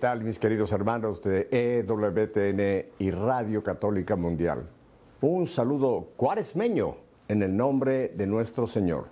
[0.00, 4.66] ¿Qué tal, mis queridos hermanos de EWTN y Radio Católica Mundial?
[5.20, 6.96] Un saludo cuaresmeño
[7.28, 9.08] en el nombre de nuestro Señor.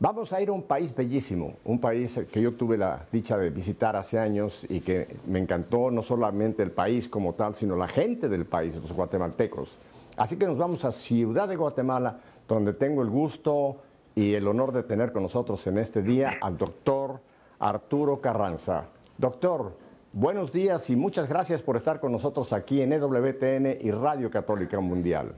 [0.00, 3.50] Vamos a ir a un país bellísimo, un país que yo tuve la dicha de
[3.50, 7.86] visitar hace años y que me encantó no solamente el país como tal, sino la
[7.86, 9.78] gente del país, los guatemaltecos.
[10.16, 13.76] Así que nos vamos a Ciudad de Guatemala, donde tengo el gusto
[14.16, 17.20] y el honor de tener con nosotros en este día al doctor
[17.60, 18.86] Arturo Carranza.
[19.16, 19.81] Doctor,
[20.12, 24.78] buenos días y muchas gracias por estar con nosotros aquí en EWTN y Radio Católica
[24.80, 25.34] Mundial.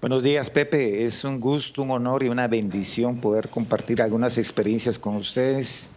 [0.00, 1.04] Buenos días, Pepe.
[1.04, 5.90] Es un gusto, un honor y una bendición poder compartir algunas experiencias con ustedes,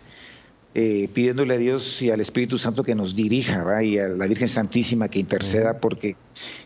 [0.74, 4.48] eh, pidiéndole a Dios y al Espíritu Santo que nos dirija y a la Virgen
[4.48, 6.16] Santísima que interceda porque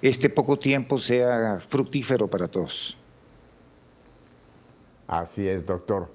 [0.01, 2.97] este poco tiempo sea fructífero para todos.
[5.07, 6.14] Así es, doctor.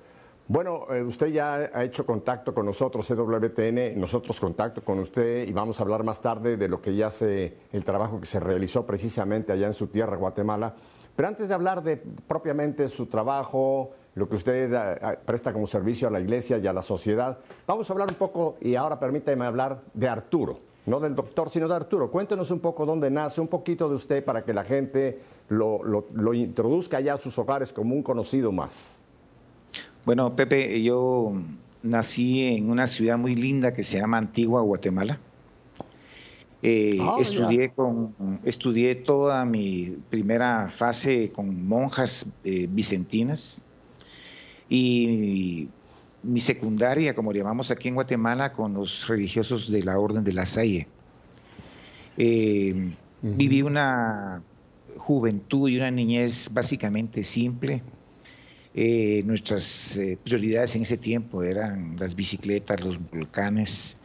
[0.53, 5.53] Bueno, eh, usted ya ha hecho contacto con nosotros, EWTN, nosotros contacto con usted y
[5.53, 8.85] vamos a hablar más tarde de lo que ya hace el trabajo que se realizó
[8.85, 10.75] precisamente allá en su tierra, Guatemala.
[11.15, 16.09] Pero antes de hablar de propiamente su trabajo, lo que usted eh, presta como servicio
[16.09, 19.45] a la iglesia y a la sociedad, vamos a hablar un poco, y ahora permítame
[19.45, 22.11] hablar de Arturo, no del doctor, sino de Arturo.
[22.11, 26.35] Cuéntenos un poco dónde nace, un poquito de usted para que la gente lo, lo
[26.35, 29.00] introduzca ya a sus hogares como un conocido más.
[30.05, 31.33] Bueno, Pepe, yo
[31.83, 35.21] nací en una ciudad muy linda que se llama Antigua, Guatemala.
[36.63, 43.63] Eh, ah, estudié, con, estudié toda mi primera fase con monjas eh, vicentinas
[44.69, 45.69] y
[46.23, 50.45] mi secundaria, como llamamos aquí en Guatemala, con los religiosos de la Orden de la
[50.45, 50.87] Salle.
[52.17, 54.43] Eh, viví una
[54.99, 57.83] juventud y una niñez básicamente simple
[58.73, 63.99] eh, nuestras eh, prioridades en ese tiempo eran las bicicletas, los volcanes,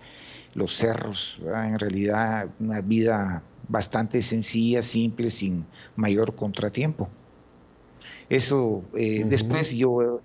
[0.56, 5.66] los cerros, en realidad una vida bastante sencilla, simple, sin
[5.96, 7.10] mayor contratiempo.
[8.30, 10.22] Eso, eh, después yo,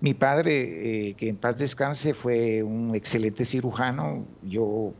[0.00, 4.94] mi padre, que en paz descanse, fue un excelente cirujano, yo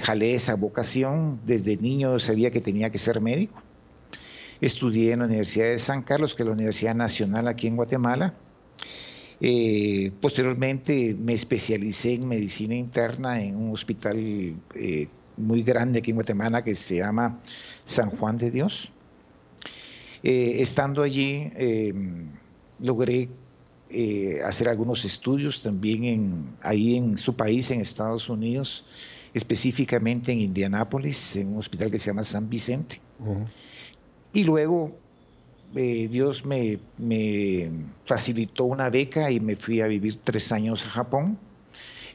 [0.00, 3.62] jalé esa vocación, desde niño sabía que tenía que ser médico
[4.62, 8.32] Estudié en la Universidad de San Carlos, que es la Universidad Nacional aquí en Guatemala.
[9.40, 16.14] Eh, posteriormente me especialicé en medicina interna en un hospital eh, muy grande aquí en
[16.14, 17.40] Guatemala que se llama
[17.86, 18.92] San Juan de Dios.
[20.22, 21.50] Eh, estando allí,
[22.78, 23.30] logré
[24.44, 28.86] hacer algunos estudios también en, ahí en su país, en Estados Unidos,
[29.34, 33.00] específicamente en Indianápolis, en un hospital que se llama San Vicente.
[34.32, 34.92] Y luego
[35.74, 36.78] eh, Dios me,
[38.04, 41.38] facilitó una beca y me fui a vivir tres años a Japón,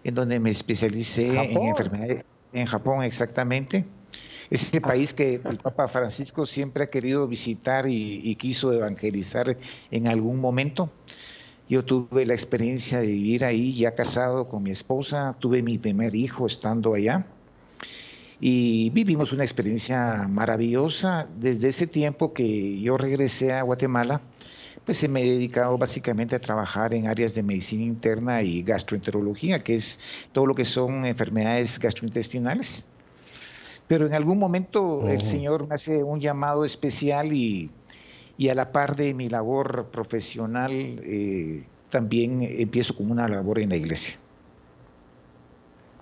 [0.03, 2.23] en donde me especialicé en enfermedades.
[2.53, 3.85] En Japón, exactamente.
[4.50, 9.57] Es ese país que el Papa Francisco siempre ha querido visitar y, y quiso evangelizar
[9.91, 10.89] en algún momento.
[11.69, 16.16] Yo tuve la experiencia de vivir ahí, ya casado con mi esposa, tuve mi primer
[16.16, 17.25] hijo estando allá
[18.39, 21.27] y vivimos una experiencia maravillosa.
[21.39, 24.21] Desde ese tiempo que yo regresé a Guatemala,
[24.85, 29.63] pues se me he dedicado básicamente a trabajar en áreas de medicina interna y gastroenterología,
[29.63, 29.99] que es
[30.31, 32.85] todo lo que son enfermedades gastrointestinales.
[33.87, 37.71] Pero en algún momento el Señor me hace un llamado especial y,
[38.49, 43.77] a la par de mi labor profesional, eh, también empiezo con una labor en la
[43.77, 44.17] iglesia.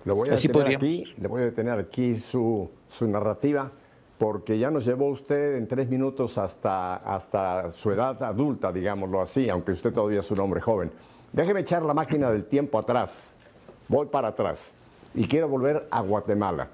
[0.06, 2.70] Le voy a detener aquí, le voy a detener aquí su,
[3.00, 3.72] narrativa,
[4.16, 9.50] porque ya nos llevó usted en tres minutos hasta, hasta su edad adulta, digámoslo así,
[9.50, 10.92] aunque usted todavía es un hombre joven.
[11.32, 13.34] Déjeme echar la máquina del tiempo atrás.
[13.88, 14.72] Voy para atrás.
[15.12, 16.68] Y quiero volver a Guatemala.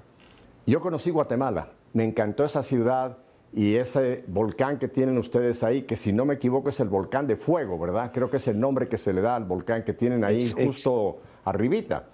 [0.67, 3.17] Yo conocí Guatemala, me encantó esa ciudad
[3.51, 7.25] y ese volcán que tienen ustedes ahí, que si no me equivoco es el volcán
[7.25, 8.11] de fuego, ¿verdad?
[8.13, 11.17] Creo que es el nombre que se le da al volcán que tienen ahí justo
[11.45, 12.12] arribita.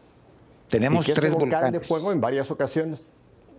[0.70, 1.74] Tenemos tres volcanes.
[1.74, 3.10] de fuego en varias ocasiones.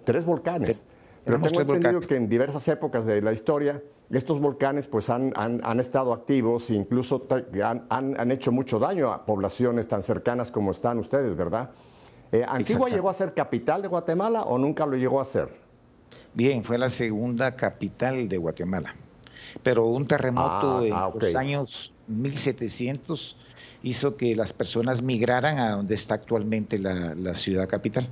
[0.04, 0.84] Tres volcanes.
[1.24, 5.80] Pero tengo entendido que en diversas épocas de la historia estos volcanes pues han, han,
[5.80, 7.26] estado activos e incluso
[7.62, 11.70] han, han, hecho mucho daño a poblaciones tan cercanas como están ustedes, ¿verdad?
[12.32, 15.48] Eh, ¿Antigua llegó a ser capital de Guatemala o nunca lo llegó a ser?
[16.34, 18.94] Bien, fue la segunda capital de Guatemala.
[19.62, 23.36] Pero un terremoto ah, en ah, los años 1700
[23.82, 28.08] hizo que las personas migraran a donde está actualmente la, ciudad capital.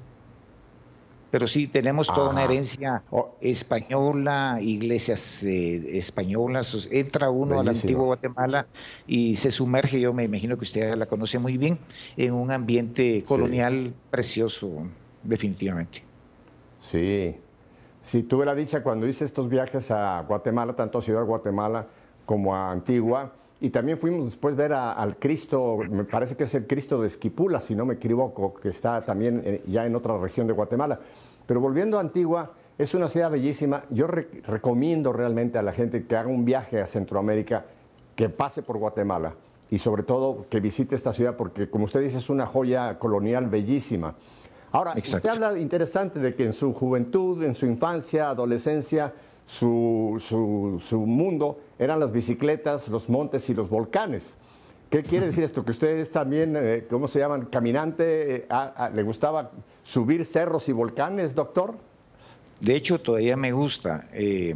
[1.30, 3.02] pero sí tenemos toda una herencia
[3.40, 6.88] española, iglesias eh, españolas.
[6.90, 8.66] Entra uno al antiguo Guatemala
[9.06, 11.78] y se sumerge, yo me imagino que usted la conoce muy bien,
[12.16, 14.70] en un ambiente colonial precioso,
[15.22, 16.02] definitivamente.
[16.78, 17.36] Sí,
[18.00, 21.88] sí, tuve la dicha cuando hice estos viajes a Guatemala, tanto a Ciudad de Guatemala
[22.24, 26.54] como a Antigua, y también fuimos después a ver al Cristo, me parece que es
[26.54, 30.16] el Cristo de Esquipula, si no me equivoco, que está también eh, ya en otra
[30.16, 31.00] región de Guatemala.
[31.44, 33.84] Pero volviendo a Antigua, es una ciudad bellísima.
[33.90, 37.64] Yo recomiendo realmente a la gente que haga un viaje a Centroamérica,
[38.14, 39.34] que pase por Guatemala
[39.70, 43.48] y sobre todo que visite esta ciudad porque, como usted dice, es una joya colonial
[43.48, 44.14] bellísima.
[44.70, 49.14] Ahora, usted habla interesante de que en su juventud, en su infancia, adolescencia,
[49.48, 54.36] su, mundo eran las bicicletas, los montes y los volcanes.
[54.90, 55.64] ¿Qué quiere decir esto?
[55.64, 57.46] Que ustedes también, eh, ¿cómo se llaman?
[57.46, 58.46] Caminante, eh,
[58.94, 59.50] ¿le gustaba
[59.82, 61.76] subir cerros y volcanes, doctor?
[62.60, 64.08] De hecho, todavía me gusta.
[64.12, 64.54] Eh,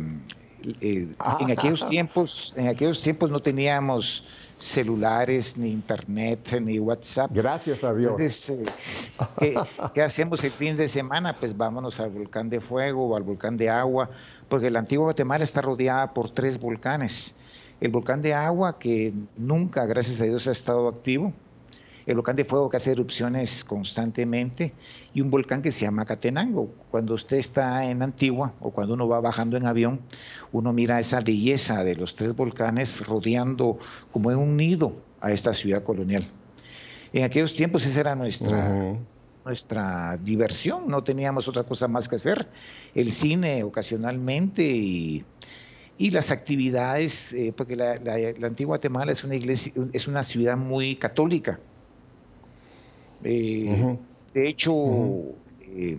[1.18, 1.38] ah.
[1.40, 4.26] en aquellos tiempos, en aquellos tiempos no teníamos
[4.58, 7.30] celulares, ni internet, ni WhatsApp.
[7.32, 8.16] Gracias a Dios.
[9.38, 11.36] ¿qué, hacemos el fin de semana?
[11.38, 14.08] Pues vámonos al volcán de fuego o al volcán de agua
[14.52, 17.34] porque la antigua Guatemala está rodeada por tres volcanes.
[17.80, 21.32] El volcán de agua, que nunca, gracias a Dios, ha estado activo.
[22.04, 24.74] El volcán de fuego que hace erupciones constantemente.
[25.14, 26.68] Y un volcán que se llama Catenango.
[26.90, 30.02] Cuando usted está en Antigua o cuando uno va bajando en avión,
[30.52, 33.78] uno mira esa belleza de los tres volcanes rodeando
[34.10, 36.28] como en un nido a esta ciudad colonial.
[37.14, 38.98] En aquellos tiempos esa era nuestra,
[39.44, 42.48] nuestra diversión, no teníamos otra cosa más que hacer,
[42.94, 45.24] el cine ocasionalmente y,
[45.98, 47.92] las actividades, eh, porque la,
[48.42, 51.60] antigua Guatemala es una iglesia, es una ciudad muy católica.
[53.22, 53.96] Eh,
[54.34, 54.74] de hecho,
[55.60, 55.98] eh,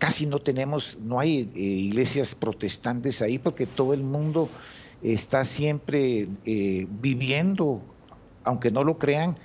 [0.00, 4.48] casi no tenemos, no hay iglesias protestantes ahí porque todo el mundo
[5.04, 7.80] está siempre viviendo,
[8.42, 9.36] aunque no lo crean,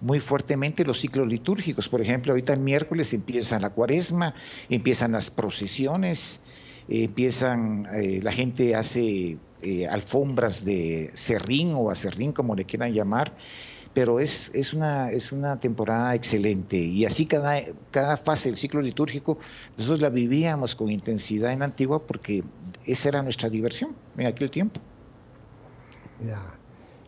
[0.00, 1.88] muy fuertemente los ciclos litúrgicos.
[1.88, 4.34] Por ejemplo, ahorita el miércoles empieza la cuaresma,
[4.68, 6.40] empiezan las procesiones,
[6.88, 13.32] empiezan, eh, la gente hace eh, alfombras de serrín o acerrín, como le quieran llamar,
[13.92, 17.60] pero es, es, una, es una temporada excelente y así cada,
[17.90, 19.38] cada fase del ciclo litúrgico
[19.76, 22.44] nosotros la vivíamos con intensidad en Antigua porque
[22.86, 24.80] esa era nuestra diversión en aquel tiempo.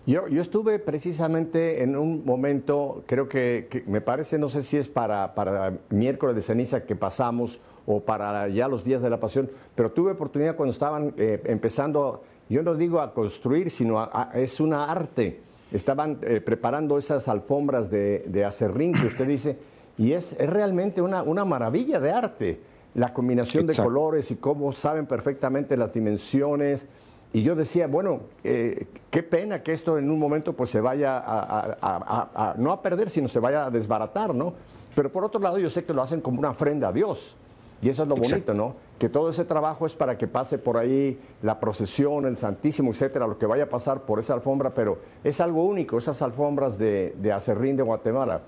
[0.06, 5.34] Yo, estuve precisamente en un momento, creo que, me parece, no sé si es para,
[5.34, 9.92] para miércoles de ceniza que pasamos o para ya los días de la pasión, pero
[9.92, 15.42] tuve oportunidad cuando estaban eh, empezando, yo no digo a construir, sino es una arte.
[15.70, 19.58] Estaban eh, preparando esas alfombras de, de, acerrín que usted dice,
[19.98, 22.60] y es, es realmente una, una, maravilla de arte.
[22.94, 26.88] La combinación de colores y cómo saben perfectamente las dimensiones
[27.32, 31.22] y yo decía, bueno, eh, qué pena que esto en un momento pues se vaya
[31.24, 34.54] a, no a perder, sino se vaya a desbaratar, ¿no?
[34.96, 37.36] Pero por otro lado yo sé que lo hacen como una ofrenda a Dios.
[37.82, 38.74] Y eso es lo bonito, ¿no?
[38.98, 43.26] Que todo ese trabajo es para que pase por ahí la procesión, el Santísimo, etcétera,
[43.26, 47.14] lo que vaya a pasar por esa alfombra, pero es algo único, esas alfombras de,
[47.16, 48.42] de Acerrín de Guatemala.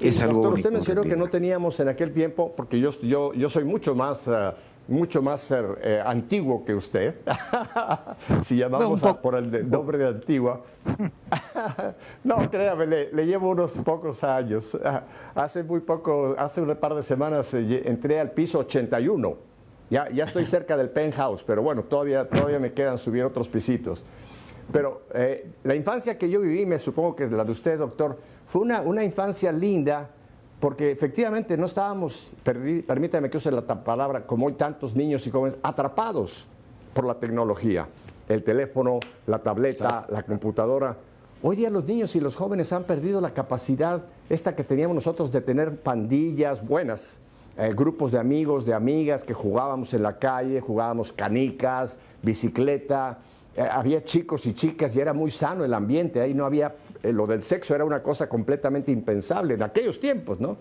[0.00, 3.48] Es algo doctor, usted mencionó que no teníamos en aquel tiempo, porque yo, yo, yo
[3.48, 4.52] soy mucho más eh,
[4.88, 7.16] mucho más eh, antiguo que usted,
[8.44, 10.60] si llamamos por el nombre de Antigua.
[12.24, 14.78] no, créame, le, llevo unos pocos años.
[15.34, 19.36] Hace muy poco, hace un par de semanas eh, entré al piso 81.
[19.90, 24.04] Ya, ya estoy cerca del penthouse, pero bueno, todavía, todavía me quedan subir otros pisitos.
[24.72, 28.62] Pero eh, la infancia que yo viví, me supongo que la de usted, doctor, fue
[28.62, 30.08] una, una infancia linda,
[30.64, 35.58] porque efectivamente no estábamos, permítame que use la palabra, como hoy tantos niños y jóvenes,
[35.62, 36.46] atrapados
[36.94, 37.86] por la tecnología,
[38.30, 40.96] el teléfono, la tableta, la computadora.
[41.42, 45.30] Hoy día los niños y los jóvenes han perdido la capacidad esta que teníamos nosotros
[45.30, 47.18] de tener pandillas buenas,
[47.58, 53.18] eh, grupos de amigos, de amigas que jugábamos en la calle, jugábamos canicas, bicicleta,
[53.54, 56.74] eh, había chicos y chicas y era muy sano el ambiente, ahí no había
[57.12, 60.56] lo del sexo era una cosa completamente impensable en aquellos tiempos, ¿no?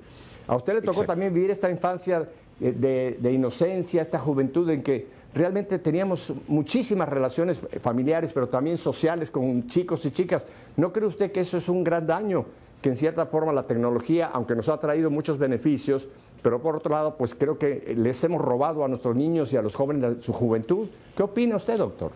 [0.48, 2.28] A usted le tocó también vivir esta infancia
[2.60, 9.32] eh, de, inocencia, esta juventud en que realmente teníamos muchísimas relaciones familiares, pero también sociales
[9.32, 10.46] con chicos y chicas.
[10.76, 12.46] ¿No cree usted que eso es un gran daño?
[12.82, 16.10] Que en cierta forma la tecnología, aunque nos ha traído muchos beneficios,
[16.42, 19.62] pero por otro lado, pues creo que les hemos robado a nuestros niños y a
[19.62, 20.90] los jóvenes su juventud.
[21.16, 22.12] ¿Qué opina usted, doctor?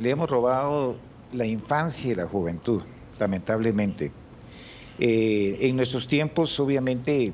[0.00, 0.94] Le hemos robado
[1.34, 2.82] la infancia y la juventud
[3.18, 4.10] lamentablemente.
[4.98, 7.32] Eh, en nuestros tiempos, obviamente,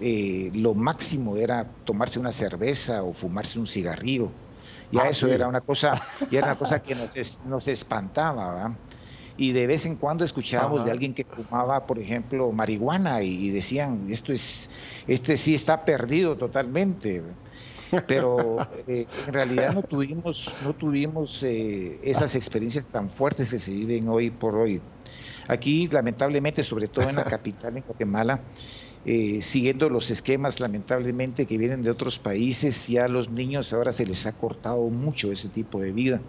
[0.00, 4.28] eh, lo máximo era tomarse una cerveza o fumarse un cigarrillo.
[4.90, 8.76] Ya ah, eso era una cosa, era una cosa que nos, nos espantaba,
[9.38, 14.06] Y de vez en cuando escuchábamos de alguien que fumaba, por ejemplo, marihuana y, decían,
[14.10, 14.68] esto es,
[15.06, 17.22] este sí está perdido totalmente.
[18.06, 24.08] Pero eh, en realidad no tuvimos, no tuvimos esas experiencias tan fuertes que se viven
[24.08, 24.82] hoy por hoy.
[25.48, 28.52] Aquí, lamentablemente, sobre todo en la capital, en Guatemala,
[29.04, 33.92] eh, siguiendo los esquemas lamentablemente que vienen de otros países, ya a los niños ahora
[33.92, 36.22] se les ha cortado mucho ese tipo de vida.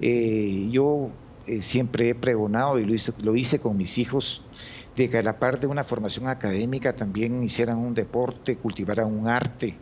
[0.00, 1.12] Eh, yo
[1.46, 4.50] eh, siempre he pregonado y lo hice, lo hice con mis hijos
[4.96, 9.28] de que a la par de una formación académica también hicieran un deporte, cultivaran un
[9.28, 9.78] arte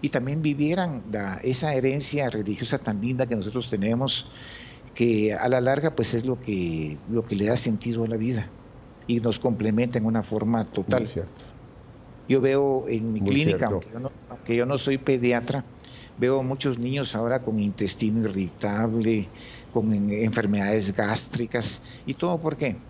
[0.00, 1.04] y también vivieran
[1.42, 4.30] esa herencia religiosa tan linda que nosotros tenemos,
[5.00, 8.18] que a la larga pues es lo que, lo que le da sentido a la
[8.18, 8.52] vida
[9.06, 11.08] y nos complementa en una forma total.
[12.28, 15.64] Yo veo en mi clínica, aunque yo, no, soy pediatra,
[16.18, 19.30] veo muchos niños ahora con intestino irritable,
[19.70, 22.89] con enfermedades gástricas y todo por qué?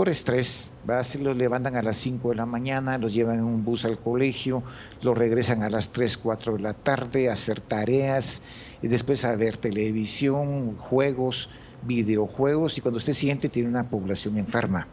[0.00, 3.66] Por estrés, se los levantan a las 5 de la mañana, los llevan en un
[3.66, 4.62] bus al colegio,
[5.02, 8.40] los regresan a las 3, 4 de la tarde a hacer tareas
[8.80, 11.50] y después a ver televisión, juegos,
[11.82, 14.88] videojuegos y cuando usted siente tiene una población enferma.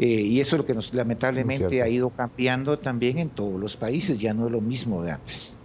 [0.00, 3.76] Eh, y eso es lo que nos lamentablemente ha ido cambiando también en todos los
[3.76, 5.56] países, ya no es lo mismo de antes.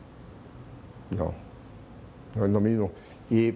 [1.10, 1.34] No,
[2.36, 2.92] no es lo mismo.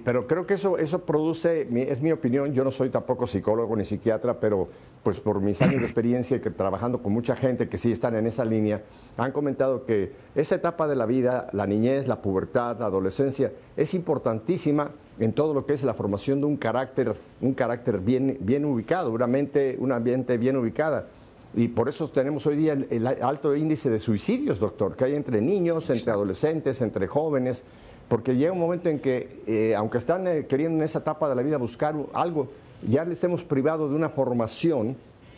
[0.05, 3.83] Pero creo que eso, eso produce, es mi opinión, yo no soy tampoco psicólogo ni
[3.83, 4.69] psiquiatra, pero
[5.03, 8.25] pues por mis años de experiencia que trabajando con mucha gente que sí están en
[8.25, 8.83] esa línea,
[9.17, 13.93] han comentado que esa etapa de la vida, la niñez, la pubertad, la adolescencia, es
[13.93, 18.63] importantísima en todo lo que es la formación de un carácter, un carácter bien, bien
[18.63, 21.07] ubicado, una una mente bien ubicada.
[21.53, 25.41] Y por eso tenemos hoy día el, alto índice de suicidios, doctor, que hay entre
[25.41, 27.65] niños, entre adolescentes, entre jóvenes
[28.07, 31.35] porque llega un momento en que, eh, aunque están eh, queriendo en esa etapa de
[31.35, 32.49] la vida buscar algo,
[32.87, 34.95] ya les hemos privado de una formación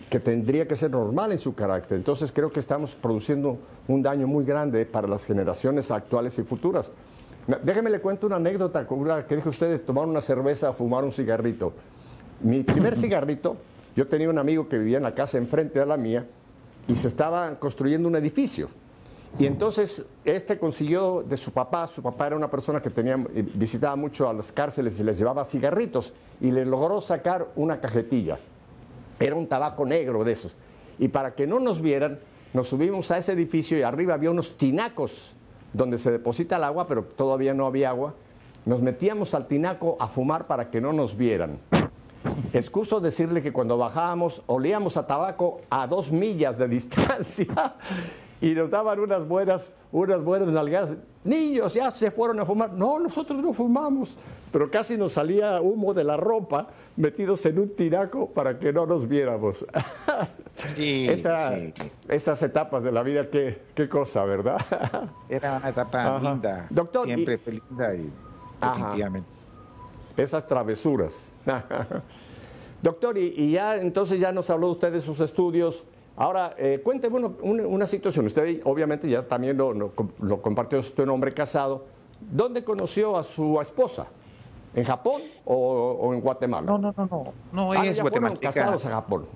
[0.10, 1.98] que tendría que ser normal en su carácter.
[1.98, 3.58] Entonces creo que estamos produciendo
[3.88, 6.92] un daño muy grande para las generaciones actuales y futuras.
[7.64, 8.86] Déjeme le cuento una anécdota
[9.26, 11.74] que dijo usted de tomar una cerveza, fumar un cigarrito.
[12.42, 13.58] Mi primer cigarrito,
[13.96, 16.26] yo tenía un amigo que vivía en la casa enfrente de la mía
[16.88, 18.68] y se estaba construyendo un edificio.
[19.40, 23.96] Y entonces este consiguió de su papá, su papá era una persona que eh, visitaba
[23.96, 28.40] mucho a las cárceles y les llevaba cigarritos y le logró sacar una cajetilla.
[29.20, 30.56] Era un tabaco negro de esos.
[30.98, 32.20] Y para que no nos vieran,
[32.54, 35.36] nos subimos a ese edificio y arriba había unos tinacos
[35.72, 38.16] donde se deposita el agua, pero todavía no había agua.
[38.66, 41.60] Nos metíamos al tinaco a fumar para que no nos vieran.
[42.54, 47.76] Excuso decirle que cuando bajábamos olíamos a tabaco a dos millas de distancia
[48.42, 50.96] y nos daban unas buenas, unas buenas nalgadas.
[51.24, 52.72] Niños, ya se fueron a fumar.
[52.72, 54.18] No, nosotros no fumamos.
[54.52, 58.86] Pero casi nos salía humo de la ropa metidos en un tiraco para que no
[58.86, 59.66] nos viéramos.
[60.70, 61.08] Sí,
[62.08, 64.58] Esas etapas de la vida, qué, qué cosa, ¿verdad?
[65.30, 66.66] Era una etapa linda.
[66.72, 68.12] Doctor, siempre linda y
[68.60, 69.30] definitivamente.
[70.18, 71.38] Esas travesuras.
[72.82, 75.86] Doctor, y, y, ya entonces ya nos habló usted de sus estudios
[76.18, 78.26] Ahora, eh, cuénteme una, situación.
[78.26, 79.92] Usted obviamente ya también lo,
[80.42, 81.86] compartió, usted un hombre casado.
[82.20, 84.08] ¿Dónde conoció a su esposa?
[84.74, 86.66] ¿En Japón o, en Guatemala?
[86.66, 87.34] No, no, no, no.
[87.52, 88.52] No, ella ah, es guatemalteca.
[88.52, 89.28] casados a Japón?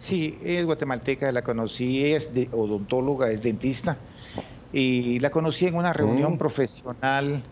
[0.00, 3.96] Sí, es guatemalteca, la conocí, es de, odontóloga, es dentista.
[4.74, 6.38] Y la conocí en una reunión mm.
[6.38, 7.42] profesional.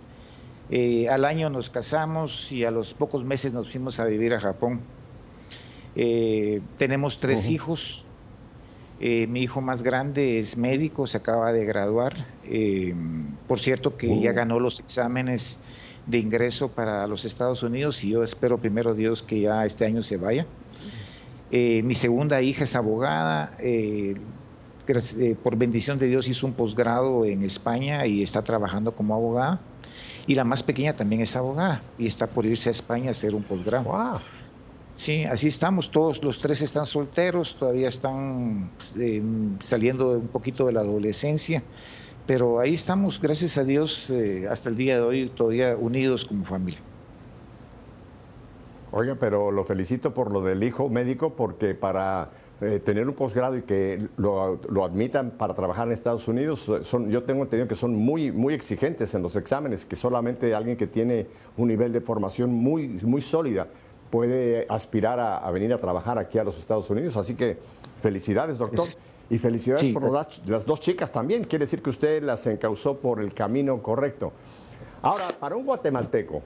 [0.68, 4.40] Eh, al año nos casamos y a los pocos meses nos fuimos a vivir a
[4.40, 4.80] Japón.
[5.96, 8.08] Eh, tenemos tres hijos,
[9.00, 12.26] eh, mi hijo más grande es médico, se acaba de graduar.
[12.44, 12.94] Eh,
[13.46, 14.34] por cierto que ya oh.
[14.34, 15.58] ganó los exámenes
[16.06, 20.02] de ingreso para los Estados Unidos y yo espero primero Dios que ya este año
[20.02, 20.46] se vaya.
[21.50, 23.56] Eh, mi segunda hija es abogada.
[25.42, 29.60] por bendición de Dios hizo un posgrado en España y está trabajando como abogada.
[30.26, 33.34] Y la más pequeña también es abogada y está por irse a España a hacer
[33.34, 33.84] un posgrado.
[33.84, 34.20] Wow.
[34.96, 39.22] Sí, así estamos, todos los tres están solteros, todavía están eh,
[39.60, 41.62] saliendo un poquito de la adolescencia,
[42.26, 46.44] pero ahí estamos, gracias a Dios, eh, hasta el día de hoy todavía unidos como
[46.44, 46.80] familia.
[48.92, 53.58] Oiga, pero lo felicito por lo del hijo médico, porque para eh, tener un posgrado
[53.58, 57.74] y que lo, lo, admitan para trabajar en Estados Unidos, son, yo tengo entendido que
[57.74, 62.00] son muy, muy exigentes en los exámenes, que solamente alguien que tiene un nivel de
[62.00, 63.66] formación muy, muy sólida
[64.10, 67.16] puede aspirar a, venir a trabajar aquí a los Estados Unidos.
[67.16, 67.58] Así que
[68.02, 68.88] felicidades, doctor.
[69.30, 71.44] Y felicidades por las, las, dos chicas también.
[71.44, 74.32] Quiere decir que usted las encauzó por el camino correcto.
[75.02, 76.42] Ahora, para un guatemalteco,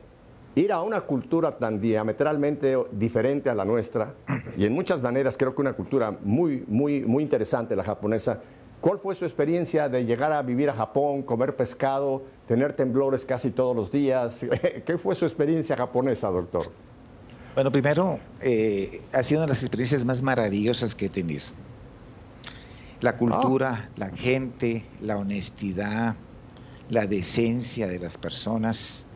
[0.55, 4.15] ir a una cultura tan diametralmente diferente a la nuestra,
[4.57, 8.41] y en muchas maneras creo que una cultura muy, muy, muy interesante, la japonesa,
[8.81, 13.51] ¿cuál fue su experiencia de llegar a vivir a Japón, comer pescado, tener temblores casi
[13.51, 14.45] todos los días?
[14.85, 16.67] ¿Qué fue su experiencia japonesa, doctor?
[17.59, 21.43] Bueno, primero, eh, ha sido una de las experiencias más maravillosas que he tenido.
[23.01, 26.15] La cultura, la gente, la honestidad,
[26.89, 29.07] la decencia de las personas,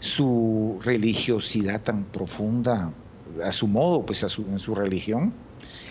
[0.00, 2.94] su religiosidad tan profunda,
[3.44, 5.34] a su modo, pues en su religión,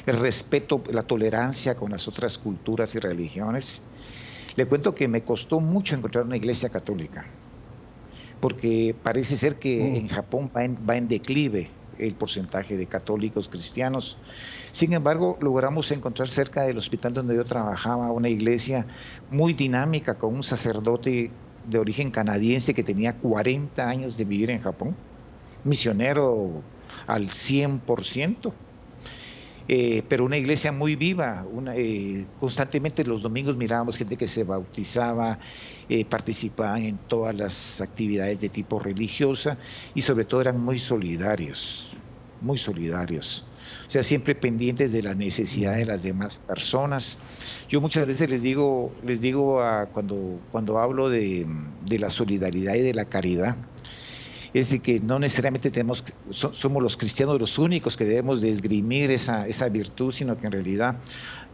[0.08, 3.84] el respeto, la tolerancia con las otras culturas y religiones.
[4.56, 7.28] Le cuento que me costó mucho encontrar una iglesia católica,
[8.40, 9.96] porque parece ser que mm.
[9.98, 14.18] en Japón va en, va en declive el porcentaje de católicos cristianos.
[14.72, 18.86] Sin embargo, logramos encontrar cerca del hospital donde yo trabajaba una iglesia
[19.32, 21.32] muy dinámica con un sacerdote
[21.68, 24.96] de origen canadiense que tenía 40 años de vivir en Japón,
[25.64, 26.62] misionero
[27.08, 28.54] al 100%.
[29.68, 31.46] Eh, pero una iglesia muy viva.
[31.76, 35.40] Eh, constantemente los domingos mirábamos gente que se bautizaba,
[35.90, 39.58] eh, participaban en todas las actividades de tipo religiosa
[39.94, 41.90] y sobre todo eran muy solidarios,
[42.42, 43.46] muy solidarios.
[43.88, 47.18] O sea, siempre pendientes de la necesidad de las demás personas.
[47.68, 49.60] Yo muchas veces les digo, les digo
[49.94, 51.48] cuando, cuando hablo de
[52.00, 53.58] la solidaridad y de la caridad,
[54.56, 59.12] es decir, que no necesariamente tenemos, somos los cristianos los únicos que debemos de esgrimir
[59.12, 60.96] esa, esa virtud, sino que en realidad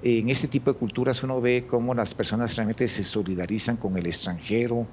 [0.04, 4.06] en este tipo de culturas uno ve cómo las personas realmente se solidarizan con el
[4.06, 4.86] extranjero,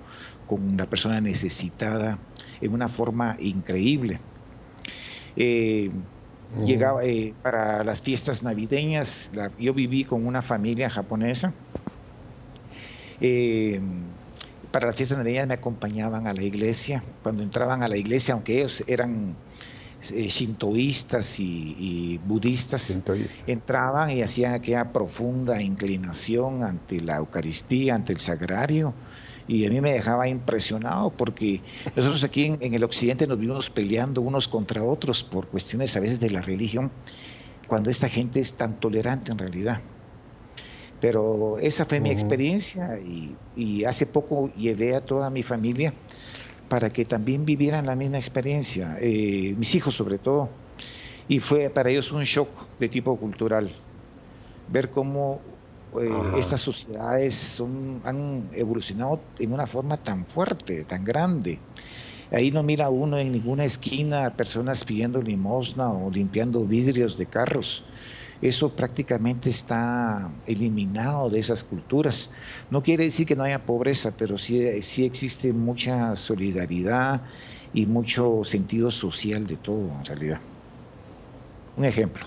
[0.46, 2.18] con la persona necesitada,
[2.62, 4.20] en una forma increíble.
[5.36, 5.90] Eh,
[6.64, 11.52] llegaba eh, para las fiestas navideñas, yo viví con una familia japonesa.
[13.20, 13.82] Eh,
[14.70, 17.02] para las fiestas navideñas me acompañaban a la iglesia.
[17.22, 19.36] Cuando entraban a la iglesia, aunque ellos eran
[20.12, 23.00] eh, shintoístas y, budistas,
[23.46, 28.94] entraban y hacían aquella profunda inclinación ante la Eucaristía, ante el sagrario.
[29.46, 31.62] Y a mí me dejaba impresionado porque
[31.96, 36.00] nosotros aquí en, en el occidente nos vimos peleando unos contra otros por cuestiones a
[36.00, 36.90] veces de la religión,
[37.66, 39.80] cuando esta gente es tan tolerante en realidad.
[41.00, 45.94] Pero esa fue mi experiencia y, hace poco llevé a toda mi familia
[46.68, 50.50] para que también vivieran la misma experiencia, eh, mis hijos sobre todo.
[51.28, 53.74] Y fue para ellos un shock de tipo cultural,
[54.66, 55.42] ver cómo
[56.00, 61.62] eh, estas sociedades son, han evolucionado en una forma tan fuerte, tan grande.
[62.30, 67.86] Ahí no mira uno en ninguna esquina personas pidiendo limosna o limpiando vidrios de carros
[68.40, 72.30] eso prácticamente está eliminado de esas culturas.
[72.70, 77.22] No quiere decir que no haya pobreza, pero sí, sí existe mucha solidaridad
[77.72, 80.40] y mucho sentido social de todo, en realidad.
[81.76, 82.26] Un ejemplo.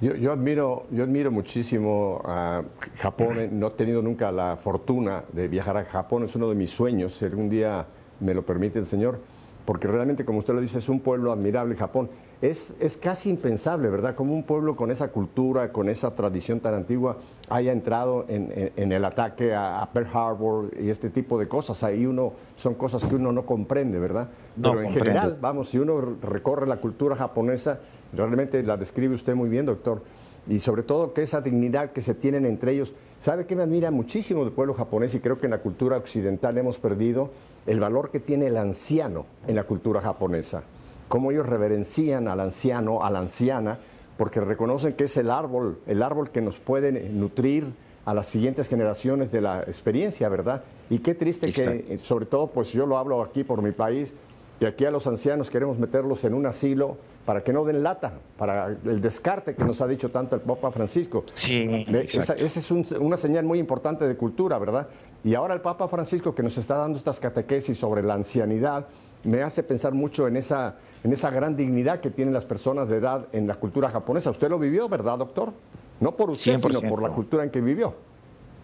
[0.00, 2.62] yo, admiro, yo admiro muchísimo a
[2.96, 3.58] Japón.
[3.58, 6.24] No he tenido nunca la fortuna de viajar a Japón.
[6.24, 7.14] Es uno de mis sueños.
[7.14, 7.86] Si algún día
[8.20, 9.20] me lo permite el Señor
[9.68, 12.08] porque realmente, como usted lo dice, es un pueblo admirable, Japón.
[12.40, 14.14] Es, es casi impensable, ¿verdad?
[14.14, 17.16] Como un pueblo con esa cultura, con esa tradición tan antigua,
[17.48, 21.82] haya entrado en, el ataque a, Pearl Harbor y este tipo de cosas.
[21.82, 24.28] Ahí uno, son cosas que uno no comprende, ¿verdad?
[24.60, 27.80] Pero en general, vamos, si uno recorre la cultura japonesa,
[28.12, 30.02] realmente la describe usted muy bien, doctor
[30.48, 32.94] y sobre todo que esa dignidad que se tienen entre ellos.
[33.18, 36.56] ¿Sabe que me admira muchísimo del pueblo japonés y creo que en la cultura occidental
[36.56, 37.30] hemos perdido
[37.66, 40.62] el valor que tiene el anciano en la cultura japonesa?
[41.08, 43.78] Cómo ellos reverencian al anciano, a la anciana,
[44.16, 47.72] porque reconocen que es el árbol, el árbol que nos puede nutrir
[48.04, 50.62] a las siguientes generaciones de la experiencia, ¿verdad?
[50.90, 54.14] Y qué triste que, sobre todo, pues yo lo hablo aquí por mi país,
[54.58, 58.14] que aquí a los ancianos queremos meterlos en un asilo para que no den lata,
[58.38, 61.24] para el descarte que nos ha dicho tanto el Papa Francisco.
[61.26, 64.88] Sí, esa, es una señal muy importante de cultura, ¿verdad?
[65.22, 68.86] Y ahora el Papa Francisco que nos está dando estas catequesis sobre la ancianidad
[69.24, 72.98] me hace pensar mucho en esa, en esa gran dignidad que tienen las personas de
[72.98, 74.30] edad en la cultura japonesa.
[74.30, 75.52] Usted lo vivió, ¿verdad, doctor?
[76.00, 77.94] No por usted, sino por la cultura en que vivió.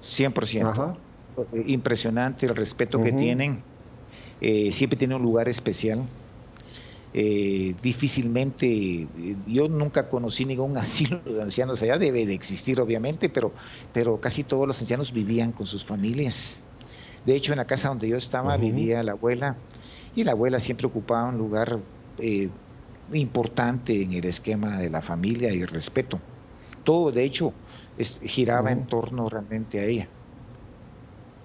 [0.02, 0.96] 100%.
[1.66, 3.62] Impresionante el respeto que tienen
[4.40, 6.02] eh, siempre tiene un lugar especial.
[7.16, 9.06] Eh, difícilmente, eh,
[9.46, 13.52] yo nunca conocí ningún asilo de ancianos allá, debe de existir obviamente, pero,
[13.92, 16.62] pero casi todos los ancianos vivían con sus familias.
[17.24, 19.56] De hecho, en la casa donde yo estaba vivía la abuela
[20.14, 21.78] y la abuela siempre ocupaba un lugar
[23.12, 26.20] importante en el esquema de la familia y el respeto.
[26.84, 27.52] Todo, de hecho,
[28.22, 30.08] giraba en torno realmente a ella.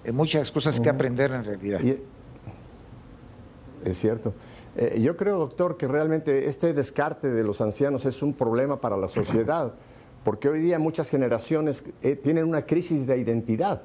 [0.06, 1.82] Hay muchas cosas que aprender en realidad.
[3.84, 4.34] es cierto.
[4.76, 8.96] Eh, yo creo, doctor, que realmente este descarte de los ancianos es un problema para
[8.96, 9.74] la sociedad,
[10.24, 13.82] porque hoy día muchas generaciones eh, tienen una crisis de identidad.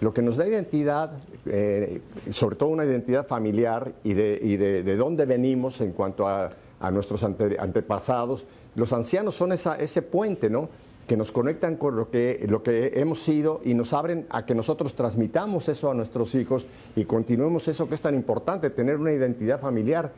[0.00, 1.12] Lo que nos da identidad,
[1.44, 6.50] eh, sobre todo una identidad familiar y de, de, dónde venimos en cuanto a,
[6.90, 10.70] nuestros antepasados, los ancianos son esa, ese puente, ¿no?
[11.06, 14.54] que nos conectan con lo que, lo que hemos sido y nos abren a que
[14.54, 19.12] nosotros transmitamos eso a nuestros hijos y continuemos eso que es tan importante, tener una
[19.12, 20.12] identidad familiar.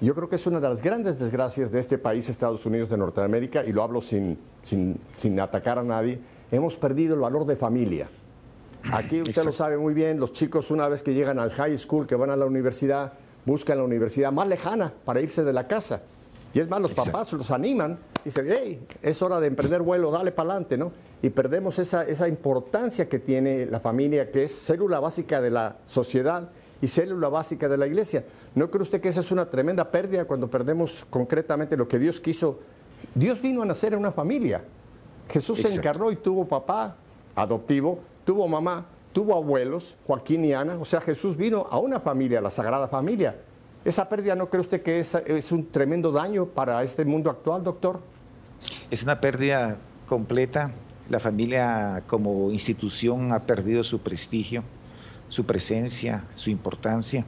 [0.00, 2.96] Yo creo que es una de las grandes desgracias de este país, Estados Unidos de
[2.96, 6.18] Norteamérica, y lo hablo sin, sin, sin atacar a nadie,
[6.50, 8.08] hemos perdido el valor de familia.
[8.92, 12.06] Aquí usted lo sabe muy bien, los chicos una vez que llegan al high school,
[12.06, 13.12] que van a la universidad,
[13.44, 16.02] buscan la universidad más lejana para irse de la casa.
[16.52, 20.32] Y es más, los papás los animan, dicen, hey, es hora de emprender vuelo, dale
[20.32, 20.92] para adelante, ¿no?
[21.22, 25.76] Y perdemos esa, esa importancia que tiene la familia, que es célula básica de la
[25.84, 26.48] sociedad
[26.82, 28.24] y célula básica de la iglesia.
[28.54, 32.20] ¿No cree usted que esa es una tremenda pérdida cuando perdemos concretamente lo que Dios
[32.20, 32.58] quiso?
[33.14, 34.64] Dios vino a nacer en una familia.
[35.28, 36.96] Jesús se encarnó y tuvo papá
[37.36, 40.78] adoptivo, tuvo mamá, tuvo abuelos, Joaquín y Ana.
[40.80, 43.34] O sea, Jesús vino a una familia, la Sagrada Familia.
[43.84, 47.64] ¿Esa pérdida no cree usted que es, es un tremendo daño para este mundo actual,
[47.64, 47.98] doctor?
[48.88, 50.70] Es una pérdida completa.
[51.08, 54.62] La familia como institución ha perdido su prestigio,
[55.28, 57.24] su presencia, su importancia.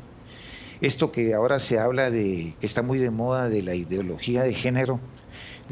[0.82, 4.54] Esto que ahora se habla de, que está muy de moda, de la ideología de
[4.54, 5.00] género,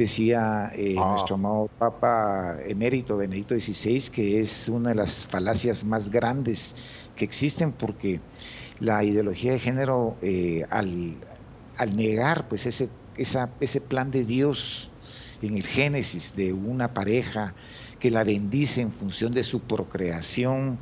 [0.03, 1.11] decía eh, ah.
[1.13, 6.75] nuestro amado Papa emérito Benedicto XVI, que es una de las falacias más grandes
[7.17, 8.21] que existen porque
[8.79, 11.17] la ideología de género, eh, al,
[11.95, 14.91] negar pues ese, ese plan de Dios
[15.43, 17.55] en el génesis de una pareja
[17.99, 20.79] que la bendice en función de su procreación,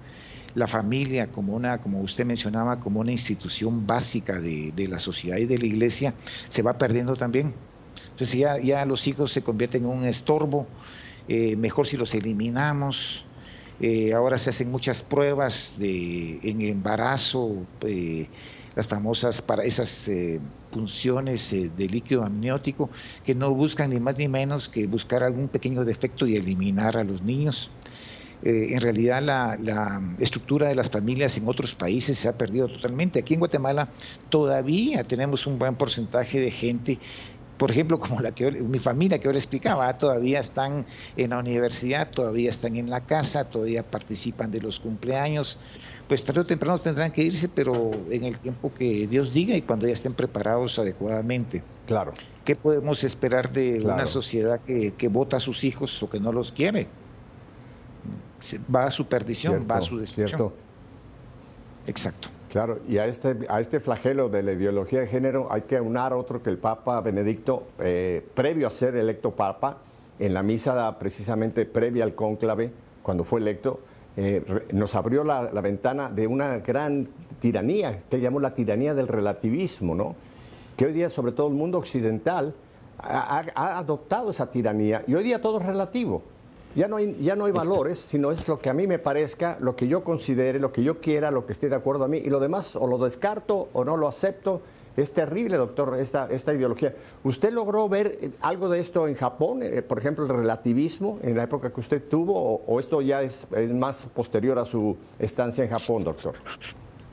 [0.54, 5.46] la familia como una, como usted mencionaba, como una institución básica de, la sociedad y
[5.46, 6.14] de la iglesia,
[6.48, 7.54] se va perdiendo también.
[8.18, 10.66] Entonces ya, ya los hijos se convierten en un estorbo,
[11.28, 13.28] eh, mejor si los eliminamos,
[13.80, 18.26] eh, ahora se hacen muchas pruebas en embarazo, eh,
[18.74, 22.90] las famosas para esas eh, punciones de líquido amniótico,
[23.24, 27.04] que no buscan ni más ni menos que buscar algún pequeño defecto y eliminar a
[27.04, 27.70] los niños.
[28.40, 33.18] en realidad la, la, estructura de las familias en otros países se ha perdido totalmente.
[33.18, 33.88] Aquí en Guatemala
[34.28, 36.98] todavía tenemos un buen porcentaje de gente
[37.58, 42.10] por ejemplo, como la que mi familia que le explicaba, todavía están en la universidad,
[42.10, 45.58] todavía están en la casa, todavía participan de los cumpleaños,
[46.06, 49.62] pues tarde o temprano tendrán que irse, pero en el tiempo que Dios diga y
[49.62, 51.62] cuando ya estén preparados adecuadamente.
[51.86, 52.14] Claro.
[52.44, 56.32] ¿Qué podemos esperar de una sociedad que, que vota a sus hijos o que no
[56.32, 56.86] los quiere?
[58.74, 60.28] Va a su perdición, va a su destrucción.
[60.28, 60.56] Cierto.
[61.86, 62.30] Exacto.
[62.50, 66.14] Claro, y a este, a este flagelo de la ideología de género hay que aunar
[66.14, 69.76] otro que el Papa Benedicto, eh, previo a ser electo Papa,
[70.18, 73.80] en la misa precisamente previa al cónclave, cuando fue electo,
[74.16, 77.08] eh, nos abrió la, ventana de una gran
[77.38, 80.14] tiranía, que llamó la tiranía del relativismo, ¿no?
[80.76, 82.54] que hoy día, sobre todo el mundo occidental,
[82.98, 86.22] ha adoptado esa tiranía, y hoy día todo es relativo.
[86.74, 89.56] Ya no, hay, ya no hay valores, sino es lo que a mí me parezca,
[89.60, 92.18] lo que yo considere, lo que yo quiera, lo que esté de acuerdo a mí,
[92.18, 94.60] y lo demás o lo descarto o no lo acepto.
[94.96, 96.92] Es terrible, doctor, esta, esta ideología.
[97.22, 99.60] ¿Usted logró ver eh, algo de esto en Japón?
[99.62, 103.22] Eh, por ejemplo, el relativismo en la época que usted tuvo, o, o esto ya
[103.22, 106.34] es, es más posterior a su estancia en Japón, doctor?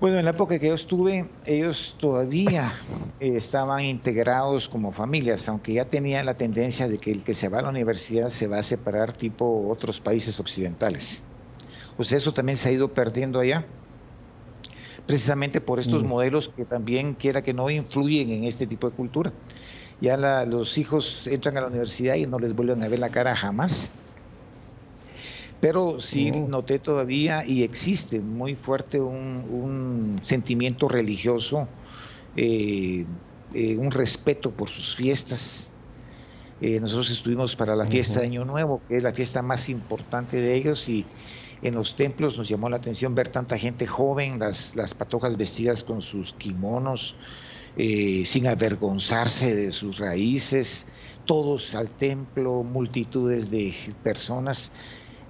[0.02, 2.74] Bueno, en la época que yo estuve, ellos todavía
[3.22, 7.48] eh, estaban integrados como familias, aunque ya tenían la tendencia de que el que se
[7.48, 11.24] va a la universidad se va a separar tipo otros países occidentales.
[11.96, 13.66] Pues eso también se ha ido perdiendo allá,
[15.08, 16.08] precisamente por estos mm.
[16.08, 19.32] modelos que también, quiera que no, influyen en este tipo de cultura.
[20.02, 23.34] Ya los hijos entran a la universidad y no les vuelven a ver la cara
[23.34, 23.94] jamás
[25.66, 31.68] pero sí noté todavía y existe muy fuerte un, sentimiento religioso,
[32.38, 33.04] eh,
[33.56, 35.72] eh, un respeto por sus fiestas.
[36.62, 40.38] Eh, nosotros estuvimos para la fiesta de Año Nuevo, que es la fiesta más importante
[40.38, 41.04] de ellos, y
[41.64, 45.84] en los templos nos llamó la atención ver tanta gente joven, las, las patojas vestidas
[45.84, 47.16] con sus kimonos,
[47.76, 50.86] sin avergonzarse de sus raíces,
[51.26, 53.74] todos al templo, multitudes de
[54.04, 54.72] personas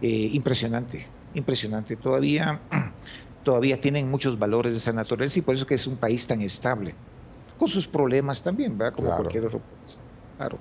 [0.01, 1.95] eh, impresionante, impresionante.
[1.95, 2.62] Todavía,
[3.43, 6.41] todavía tienen muchos valores de esa naturaleza y por eso que es un país tan
[6.41, 6.95] estable,
[7.58, 8.93] con sus problemas también, ¿verdad?
[8.95, 10.01] Como cualquier otro país.
[10.38, 10.58] Claro.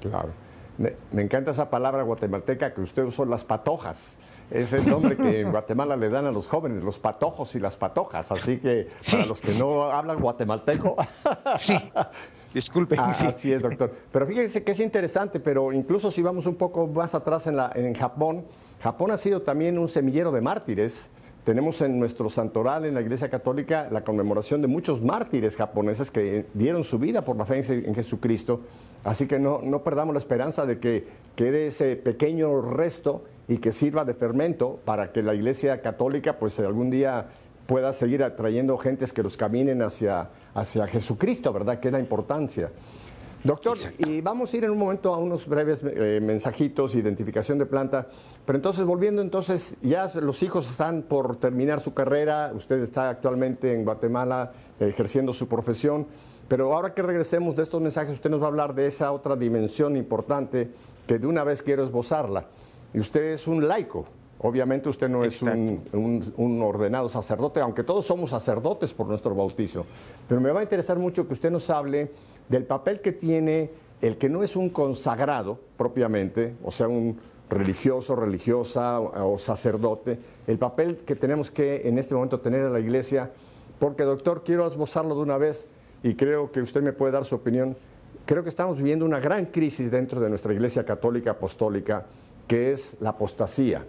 [0.00, 0.30] Claro.
[0.78, 4.16] Me, encanta esa palabra guatemalteca que usted usó, las patojas.
[4.50, 7.76] Es el nombre que en Guatemala le dan a los jóvenes, los patojos y las
[7.76, 8.30] patojas.
[8.30, 10.96] Así que para los que no hablan guatemalteco.
[11.56, 11.74] Sí.
[12.52, 12.96] Disculpe.
[12.98, 13.92] Ah, así es, doctor.
[14.12, 17.70] Pero fíjense que es interesante, pero incluso si vamos un poco más atrás en, la,
[17.74, 18.44] en Japón,
[18.80, 21.10] Japón ha sido también un semillero de mártires.
[21.44, 26.44] Tenemos en nuestro santoral, en la Iglesia Católica, la conmemoración de muchos mártires japoneses que
[26.52, 28.60] dieron su vida por la fe en Jesucristo.
[29.02, 31.06] Así que no, no perdamos la esperanza de que
[31.36, 36.58] quede ese pequeño resto y que sirva de fermento para que la Iglesia Católica pues
[36.60, 37.28] algún día
[37.68, 41.78] pueda seguir atrayendo gentes que los caminen hacia, hacia Jesucristo, ¿verdad?
[41.78, 42.72] Que es la importancia.
[43.44, 47.66] Doctor, y vamos a ir en un momento a unos breves eh, mensajitos, identificación de
[47.66, 48.06] planta,
[48.46, 53.74] pero entonces volviendo entonces, ya los hijos están por terminar su carrera, usted está actualmente
[53.74, 54.50] en Guatemala
[54.80, 56.06] ejerciendo su profesión,
[56.48, 59.36] pero ahora que regresemos de estos mensajes, usted nos va a hablar de esa otra
[59.36, 60.70] dimensión importante
[61.06, 62.46] que de una vez quiero esbozarla.
[62.94, 64.06] Y usted es un laico,
[64.40, 65.82] Obviamente usted no es un,
[66.36, 69.84] un, ordenado sacerdote, aunque todos somos sacerdotes por nuestro bautizo.
[70.28, 72.12] Pero me va a interesar mucho que usted nos hable
[72.48, 73.70] del papel que tiene
[74.00, 77.18] el que no es un consagrado propiamente, o sea, un
[77.50, 82.80] religioso, religiosa o, sacerdote, el papel que tenemos que en este momento tener en la
[82.80, 83.30] iglesia,
[83.80, 85.66] porque doctor, quiero esbozarlo de una vez
[86.04, 87.76] y creo que usted me puede dar su opinión.
[88.24, 92.06] Creo que estamos viviendo una gran crisis dentro de nuestra iglesia católica apostólica,
[92.46, 93.84] que es la apostasía.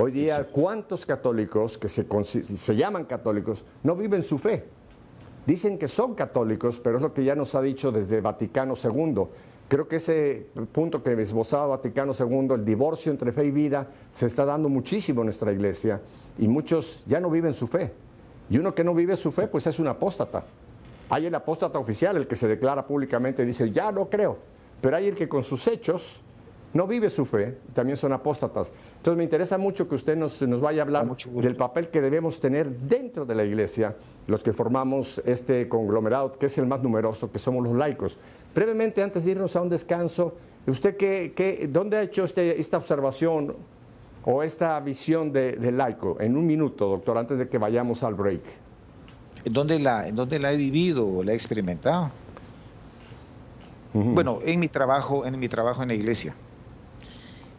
[0.00, 4.64] Hoy día, ¿cuántos católicos que se, se llaman católicos no viven su fe?
[5.44, 9.24] Dicen que son católicos, pero es lo que ya nos ha dicho desde Vaticano II.
[9.66, 14.26] Creo que ese punto que esbozaba Vaticano II, el divorcio entre fe y vida, se
[14.26, 16.00] está dando muchísimo en nuestra iglesia
[16.38, 17.90] y muchos ya no viven su fe.
[18.50, 20.44] Y uno que no vive su fe, pues es un apóstata.
[21.10, 24.38] Hay el apóstata oficial, el que se declara públicamente y dice, ya no creo.
[24.80, 26.22] Pero hay el que con sus hechos
[26.74, 28.70] no vive su fe, también son apóstatas.
[28.98, 32.40] Entonces me interesa mucho que usted nos, nos vaya a hablar del papel que debemos
[32.40, 37.32] tener dentro de la iglesia, los que formamos este conglomerado, que es el más numeroso,
[37.32, 38.18] que somos los laicos.
[38.54, 42.76] Brevemente, antes de irnos a un descanso, ¿usted qué, qué dónde ha hecho este, esta
[42.76, 43.56] observación
[44.24, 46.18] o esta visión de, laico?
[46.20, 48.42] En un minuto, doctor, antes de que vayamos al break.
[49.44, 52.10] ¿En dónde la, en dónde la he vivido o la he experimentado?
[53.94, 56.34] Bueno, en mi trabajo, en mi trabajo en la iglesia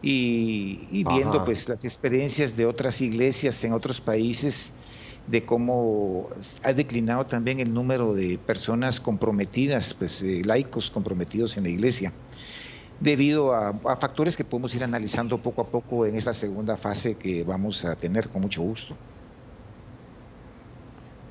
[0.02, 4.74] y, viendo pues las experiencias de otras iglesias en otros países
[5.28, 6.30] de cómo
[6.64, 12.14] ha declinado también el número de personas comprometidas, pues eh, laicos comprometidos en la iglesia,
[13.00, 17.44] debido a, factores que podemos ir analizando poco a poco en esta segunda fase que
[17.44, 18.96] vamos a tener con mucho gusto.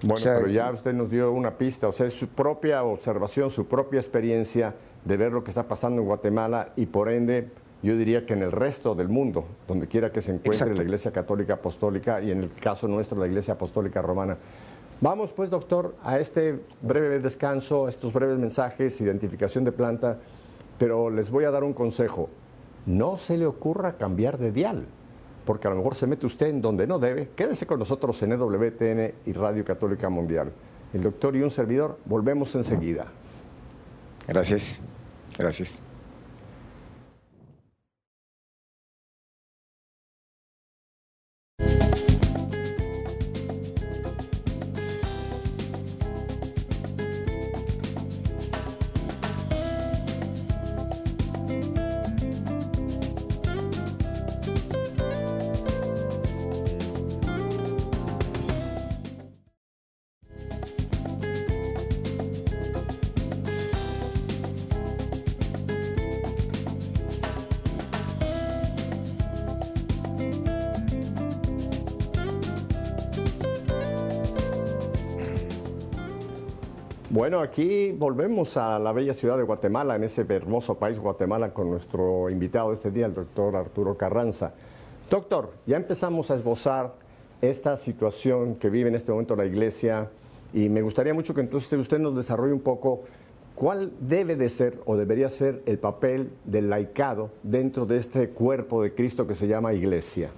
[0.02, 3.66] Bueno, pero ya usted nos dio una pista, o sea, es su propia observación, su
[3.66, 7.50] propia experiencia de ver lo que está pasando en Guatemala y por ende
[7.82, 11.12] yo diría que en el resto del mundo, donde quiera que se encuentre la Iglesia
[11.12, 14.36] Católica Apostólica y en el caso nuestro la Iglesia Apostólica Romana.
[15.00, 20.18] Vamos pues, doctor, a este breve descanso, estos breves mensajes, identificación de planta,
[20.76, 22.28] pero les voy a dar un consejo.
[22.86, 24.86] No se le ocurra cambiar de dial,
[25.44, 27.30] porque a lo mejor se mete usted en donde no debe.
[27.36, 30.50] Quédese con nosotros en EWTN y Radio Católica Mundial.
[30.92, 33.06] El doctor y un servidor, volvemos enseguida.
[34.26, 34.80] Gracias,
[35.38, 35.80] gracias.
[77.28, 81.68] Bueno, aquí volvemos a la bella ciudad de Guatemala, en ese hermoso país Guatemala, con
[81.68, 84.54] nuestro invitado este día, el doctor Arturo Carranza.
[85.10, 86.94] Doctor, ya empezamos a esbozar
[87.42, 90.08] esta situación que vive en este momento la iglesia
[90.54, 93.02] y me gustaría mucho que entonces usted nos desarrolle un poco
[93.54, 98.82] cuál debe de ser o debería ser el papel del laicado dentro de este cuerpo
[98.82, 100.30] de Cristo que se llama iglesia.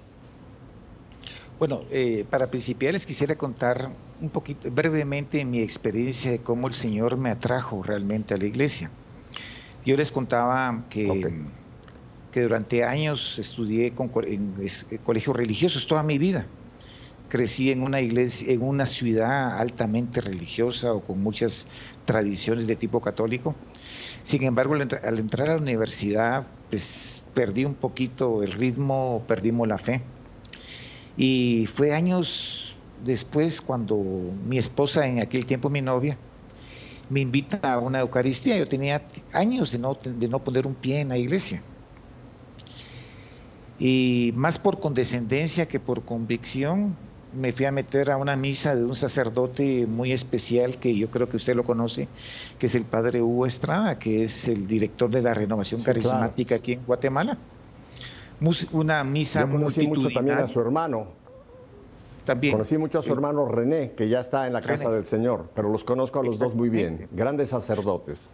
[1.61, 6.73] Bueno, eh, para principiar les quisiera contar un poquito brevemente mi experiencia de cómo el
[6.73, 8.89] Señor me atrajo realmente a la iglesia.
[9.85, 11.43] Yo les contaba que,
[12.31, 14.55] que durante años estudié con, en,
[15.03, 16.47] colegios religiosos toda mi vida,
[17.29, 21.67] crecí en una iglesia, en una ciudad altamente religiosa o con muchas
[22.05, 23.53] tradiciones de tipo católico.
[24.23, 29.77] Sin embargo, al, entrar a la universidad, pues perdí un poquito el ritmo, perdimos la
[29.77, 30.01] fe.
[31.17, 33.97] Y fue años después cuando
[34.47, 36.17] mi esposa, en aquel tiempo mi novia,
[37.09, 38.57] me invita a una Eucaristía.
[38.57, 41.61] Yo tenía años de no, de no poner un pie en la iglesia.
[43.79, 46.95] Y más por condescendencia que por convicción,
[47.33, 51.29] me fui a meter a una misa de un sacerdote muy especial que yo creo
[51.29, 52.07] que usted lo conoce,
[52.59, 56.73] que es el padre Hugo Estrada, que es el director de la renovación carismática aquí
[56.73, 57.37] en Guatemala.
[58.71, 61.07] Una misa yo conocí mucho también a su hermano.
[62.25, 62.53] También.
[62.53, 65.69] Conocí mucho a su hermano René, que ya está en la casa del Señor, pero
[65.69, 68.33] los conozco a los dos muy bien, grandes sacerdotes.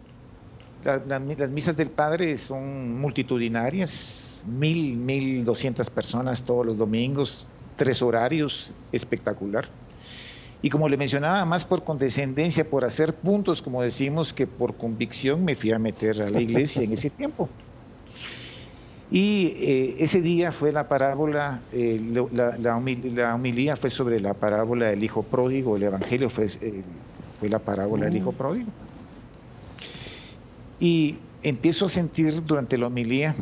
[0.83, 8.71] las misas del Padre son multitudinarias, mil, mil doscientas personas todos los domingos, tres horarios,
[8.91, 9.67] espectacular.
[10.61, 15.45] Y como le mencionaba, más por condescendencia, por hacer puntos, como decimos, que por convicción
[15.45, 17.49] me fui a meter a la iglesia en ese tiempo.
[19.09, 22.01] Y eh, ese día fue la parábola, eh,
[22.33, 22.75] la, la,
[23.35, 26.83] homilía fue sobre la parábola del hijo pródigo, el evangelio fue, eh,
[27.39, 28.35] fue la parábola del hijo mm.
[28.35, 28.69] pródigo.
[30.79, 33.35] Y empiezo a sentir durante la homilía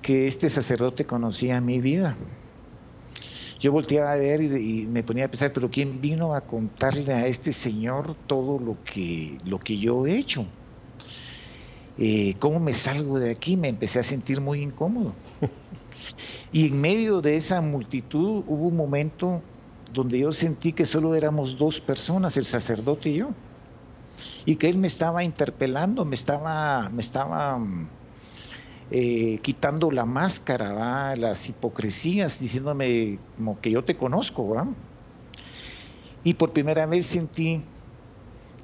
[0.00, 2.16] que este sacerdote conocía mi vida
[3.64, 7.26] yo volteaba a ver y, me ponía a pensar, pero ¿quién vino a contarle a
[7.26, 10.44] este señor todo lo que, lo que yo he hecho?
[11.96, 13.56] Eh, ¿Cómo me salgo de aquí?
[13.56, 15.12] Me empecé a sentir muy incómodo.
[16.52, 19.42] Y en medio de esa multitud hubo un momento
[19.92, 23.30] donde yo sentí que solo éramos dos personas, el sacerdote y yo.
[24.44, 27.58] Y que él me estaba interpelando, me estaba, me estaba
[28.90, 34.54] eh, quitando la máscara, las hipocresías, diciéndome como que yo te conozco.
[36.22, 37.62] Y por primera vez sentí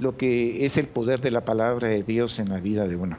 [0.00, 3.18] lo que es el poder de la palabra de Dios en la vida de uno.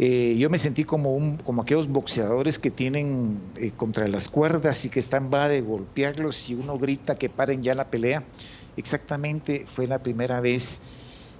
[0.00, 4.84] Eh, yo me sentí como, un, como aquellos boxeadores que tienen eh, contra las cuerdas
[4.84, 8.22] y que están va de golpearlos y uno grita que paren ya la pelea.
[8.76, 10.80] Exactamente fue la primera vez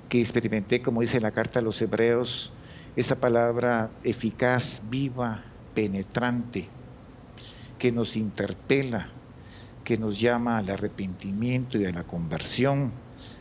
[0.09, 2.52] que experimenté, como dice la carta a los hebreos,
[2.96, 6.66] esa palabra eficaz, viva, penetrante,
[7.78, 9.09] que nos interpela,
[9.85, 12.90] que nos llama al arrepentimiento y a la conversión,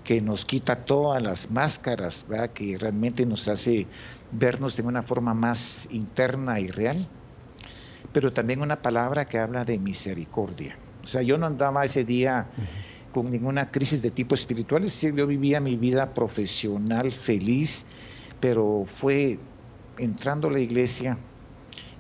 [0.08, 3.88] que nos quita todas las máscaras, que realmente nos hace
[4.32, 7.06] vernos de una forma más interna y real,
[8.14, 10.78] pero también una palabra que habla de misericordia.
[11.04, 12.48] O sea, yo no andaba ese día
[13.12, 17.86] con ninguna crisis de tipo espiritual, yo vivía mi vida profesional feliz,
[18.40, 19.40] pero fue
[19.98, 21.18] entrando a la iglesia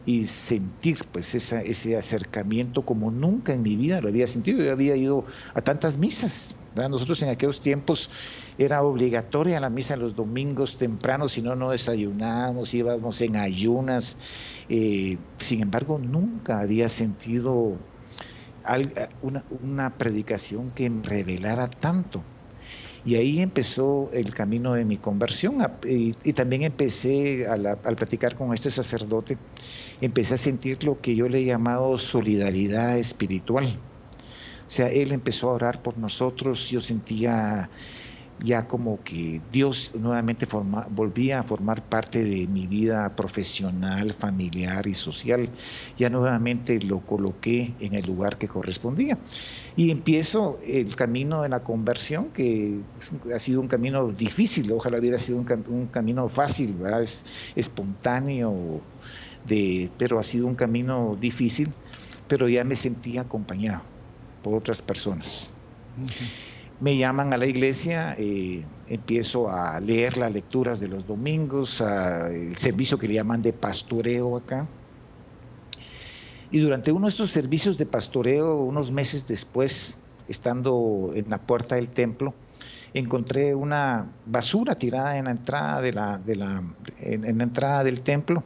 [0.07, 4.63] y sentir pues ese acercamiento como nunca en mi vida lo había sentido.
[4.63, 6.55] Yo había ido a tantas misas.
[6.73, 8.09] Nosotros en aquellos tiempos
[8.57, 14.17] era obligatoria la misa los domingos temprano, si no, no desayunábamos, íbamos en ayunas.
[14.69, 17.77] Eh, sin embargo, nunca había sentido
[19.19, 22.36] una, una predicación que revelara tanto.
[23.07, 25.65] Y ahí empezó el camino de mi conversión.
[25.85, 29.37] Y, también empecé, al, platicar con este sacerdote,
[30.01, 33.65] empecé a sentir lo que yo le he llamado solidaridad espiritual.
[34.67, 37.69] O sea, él empezó a orar por nosotros, yo sentía
[38.39, 40.47] ya como que Dios nuevamente
[40.89, 45.49] volvía a formar parte de mi vida profesional, familiar y social.
[45.97, 49.17] Ya nuevamente lo coloqué en el lugar que correspondía.
[49.75, 52.79] Y empiezo el camino de la conversión, que
[53.33, 58.81] ha sido un camino difícil, ojalá hubiera sido un, camino fácil, Es espontáneo,
[59.45, 61.69] de, pero ha sido un camino difícil,
[62.27, 63.81] pero ya me sentí acompañado
[64.43, 65.53] por otras personas
[66.79, 72.55] me llaman a la iglesia, eh, empiezo a leer las lecturas de los domingos, el
[72.57, 74.67] servicio que le llaman de pastoreo acá.
[76.51, 79.97] Y durante uno de estos servicios de pastoreo, unos meses después,
[80.27, 82.33] estando en la puerta del templo,
[82.93, 86.63] encontré una basura tirada en la entrada, de la, de la,
[86.99, 88.43] en la entrada del templo.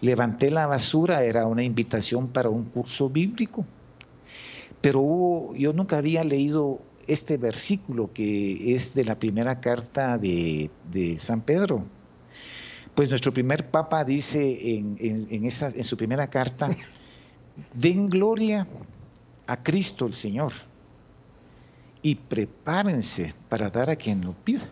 [0.00, 3.64] Levanté la basura, era una invitación para un curso bíblico
[4.80, 10.70] pero yo nunca había leído este versículo que es de la primera carta de,
[11.18, 11.84] San Pedro.
[12.94, 16.70] Pues nuestro primer papa dice en, esa, en su primera carta,
[17.74, 18.66] den gloria
[19.46, 20.52] a Cristo el Señor
[22.02, 24.68] y prepárense para dar a quien lo pida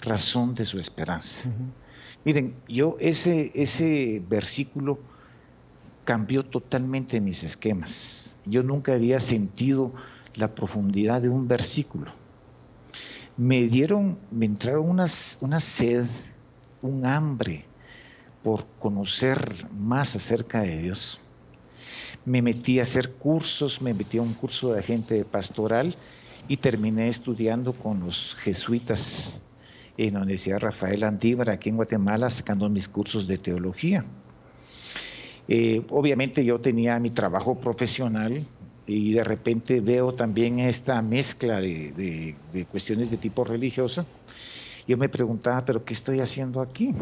[0.00, 1.48] razón de su esperanza.
[2.24, 4.98] Miren, yo ese, ese versículo
[6.04, 8.36] cambió totalmente mis esquemas.
[8.44, 9.92] Yo nunca había sentido
[10.36, 12.10] la profundidad de un versículo.
[13.36, 16.06] Me dieron, me entraron unas, una sed,
[16.82, 17.64] un hambre
[18.42, 21.20] por conocer más acerca de Dios.
[22.24, 25.94] Me metí a hacer cursos, me metí a un curso de agente pastoral
[26.48, 29.40] y terminé estudiando con los jesuitas
[29.96, 34.04] en la Universidad Rafael Andívar, aquí en Guatemala, sacando mis cursos de teología.
[35.48, 38.46] Eh, obviamente yo tenía mi trabajo profesional
[38.88, 42.34] y de repente veo también esta mezcla de,
[42.70, 44.06] cuestiones de tipo religiosa.
[44.86, 46.94] Yo me preguntaba, pero ¿qué estoy haciendo aquí?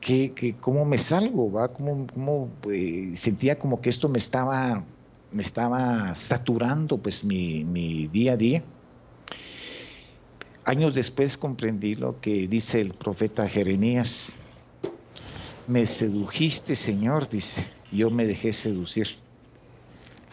[0.00, 1.50] ¿Qué, cómo me salgo?
[1.50, 1.72] Va?
[1.72, 4.84] ¿Cómo, eh, sentía como que esto me estaba,
[5.30, 8.62] me estaba saturando pues, mi, mi día a día?
[10.66, 14.36] Años después comprendí lo que dice el profeta Jeremías.
[15.66, 19.21] Me sedujiste, Señor, dice, yo me dejé seducir.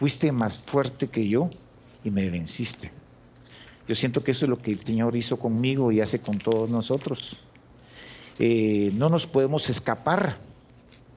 [0.00, 1.50] Fuiste más fuerte que yo
[2.02, 2.90] y me venciste.
[3.86, 6.68] Yo siento que eso es lo que el Señor hizo conmigo y hace con todos
[6.68, 7.38] nosotros.
[8.38, 10.38] Eh, no nos podemos escapar.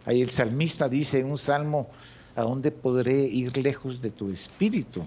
[0.05, 1.89] Ahí el salmista dice en un salmo,
[2.35, 5.03] ¿a dónde podré ir lejos de tu espíritu?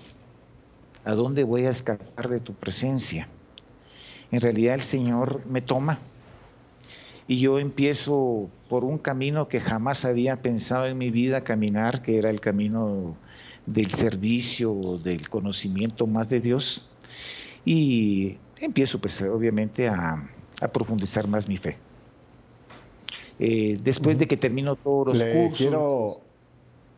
[1.05, 3.29] ¿A dónde voy a escapar de tu presencia?
[4.31, 5.99] en realidad el Señor me toma
[7.29, 12.19] y yo empiezo por un camino que jamás había pensado en mi vida caminar, que
[12.19, 13.17] era el camino
[13.67, 16.89] del servicio, del conocimiento más de Dios.
[17.65, 20.31] Y empiezo pues obviamente a,
[20.73, 21.77] profundizar más mi fe.
[23.39, 25.59] Eh, después de que termino todos los cursos...
[25.59, 26.07] Quiero,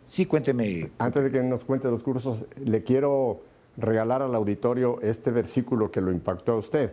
[0.08, 0.90] sí, cuénteme.
[0.98, 3.40] Antes de que nos cuente los cursos, le quiero
[3.78, 6.92] regalar al auditorio este versículo que lo impactó a usted.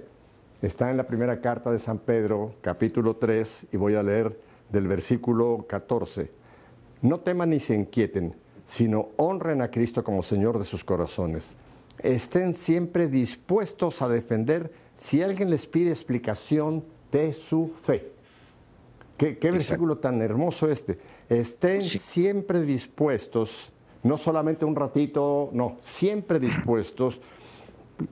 [0.62, 4.40] Está en la primera carta de San Pedro, capítulo 3, y voy a leer
[4.70, 6.32] del versículo 14.
[7.02, 8.34] No teman ni se inquieten,
[8.66, 11.54] sino honren a Cristo como Señor de sus corazones.
[12.00, 18.14] Estén siempre dispuestos a defender si alguien les pide explicación de su fe.
[19.18, 20.98] Qué, versículo tan hermoso este.
[21.28, 27.20] Estén siempre dispuestos, no solamente un ratito, no, siempre dispuestos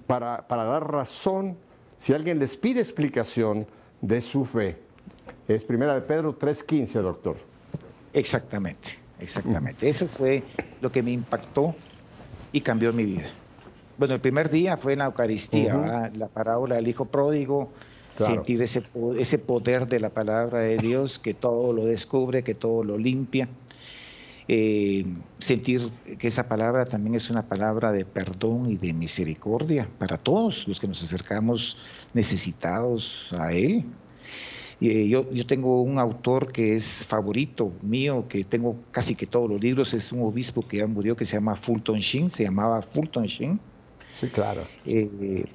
[0.08, 1.58] para, para dar razón
[2.04, 3.66] si alguien les pide explicación
[4.02, 4.76] de su fe.
[5.48, 7.38] Es primera de Pedro 3.15, doctor.
[8.12, 8.90] Exactamente,
[9.22, 9.88] exactamente.
[9.88, 10.44] Eso fue
[10.82, 11.74] lo que me impactó
[12.52, 13.32] y cambió mi vida.
[13.98, 17.72] Bueno, el primer día fue en la Eucaristía, la parábola del Hijo Pródigo,
[18.18, 18.84] sentir ese,
[19.18, 23.48] ese poder de la palabra de Dios que todo lo descubre, que todo lo limpia.
[24.48, 25.06] Eh,
[25.40, 25.90] sentir
[26.20, 30.80] que esa palabra también es una palabra de perdón y de misericordia para todos los
[30.82, 31.78] que nos acercamos
[32.14, 33.86] necesitados a Él.
[34.82, 39.50] Eh, yo, yo, tengo un autor que es favorito mío, que tengo casi que todos
[39.50, 42.82] los libros, es un obispo que ya murió, que se llama Fulton Sheen, se llamaba
[42.82, 43.62] Fulton Sheen.
[44.12, 44.68] Sí, claro.
[44.86, 45.46] Eh,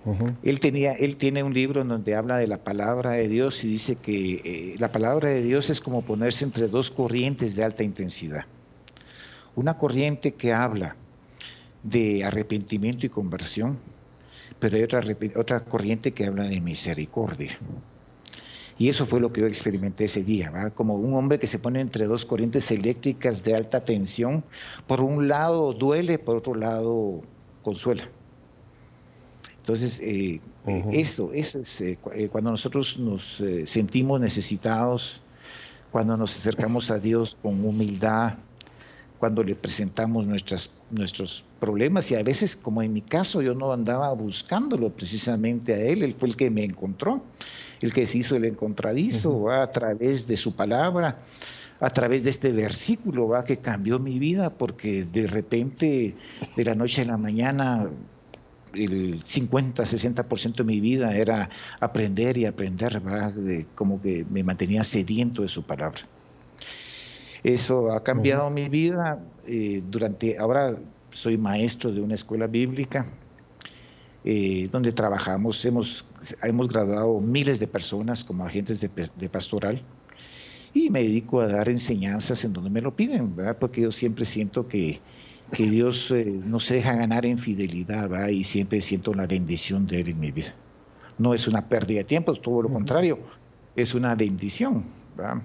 [0.43, 3.69] él, tenía, él tiene un libro en donde habla de la palabra de Dios y
[3.69, 8.47] dice que la palabra de Dios es como ponerse entre dos corrientes de alta intensidad
[9.59, 10.95] una corriente que habla
[11.83, 13.79] de arrepentimiento y conversión,
[14.61, 15.03] pero hay otra,
[15.35, 17.59] otra corriente que habla de misericordia.
[18.79, 21.81] Y eso fue lo que yo experimenté ese día, como un hombre que se pone
[21.81, 24.45] entre dos corrientes eléctricas de alta tensión.
[24.87, 27.23] Por un lado duele, por otro lado
[27.65, 28.09] consuela.
[29.59, 31.99] Entonces, eh, eh, eso, eso es eh,
[32.31, 35.21] cuando nosotros nos sentimos necesitados,
[35.91, 38.39] cuando nos acercamos a Dios con humildad,
[39.19, 43.73] cuando le presentamos nuestras, nuestros problemas y a veces, como en mi caso, yo no
[43.73, 47.23] andaba buscándolo precisamente a él, él fue el que me encontró,
[47.81, 51.19] el que se hizo el encontradizo a través de su palabra,
[51.81, 53.45] a través de este versículo ¿va?
[53.45, 56.15] que cambió mi vida porque de repente,
[56.57, 57.89] de la noche a la mañana,
[58.75, 61.51] el 50, 60% de mi vida era
[61.81, 63.33] aprender y aprender, ¿va?
[63.75, 66.01] como que me mantenía sediento de su palabra.
[67.43, 69.21] Eso ha cambiado mi vida.
[69.47, 70.77] Eh, durante, ahora
[71.13, 73.07] soy maestro de una escuela bíblica
[74.25, 76.05] eh, donde trabajamos, hemos,
[76.43, 79.81] hemos graduado miles de personas como agentes de, pastoral
[80.75, 83.57] y me dedico a dar enseñanzas en donde me lo piden, ¿verdad?
[83.59, 85.01] porque yo siempre siento que,
[85.53, 88.29] que Dios eh, no se deja ganar en fidelidad ¿verdad?
[88.29, 90.55] y siempre siento la bendición de Él en mi vida.
[91.17, 93.19] No es una pérdida de tiempo, es todo lo contrario,
[93.77, 94.85] es una bendición.
[95.17, 95.43] ¿verdad?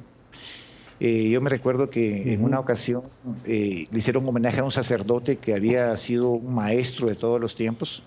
[1.06, 3.04] Eh, yo me recuerdo que en una ocasión
[3.44, 7.56] eh, le hicieron homenaje a un sacerdote que había sido un maestro de todos los
[7.56, 8.04] tiempos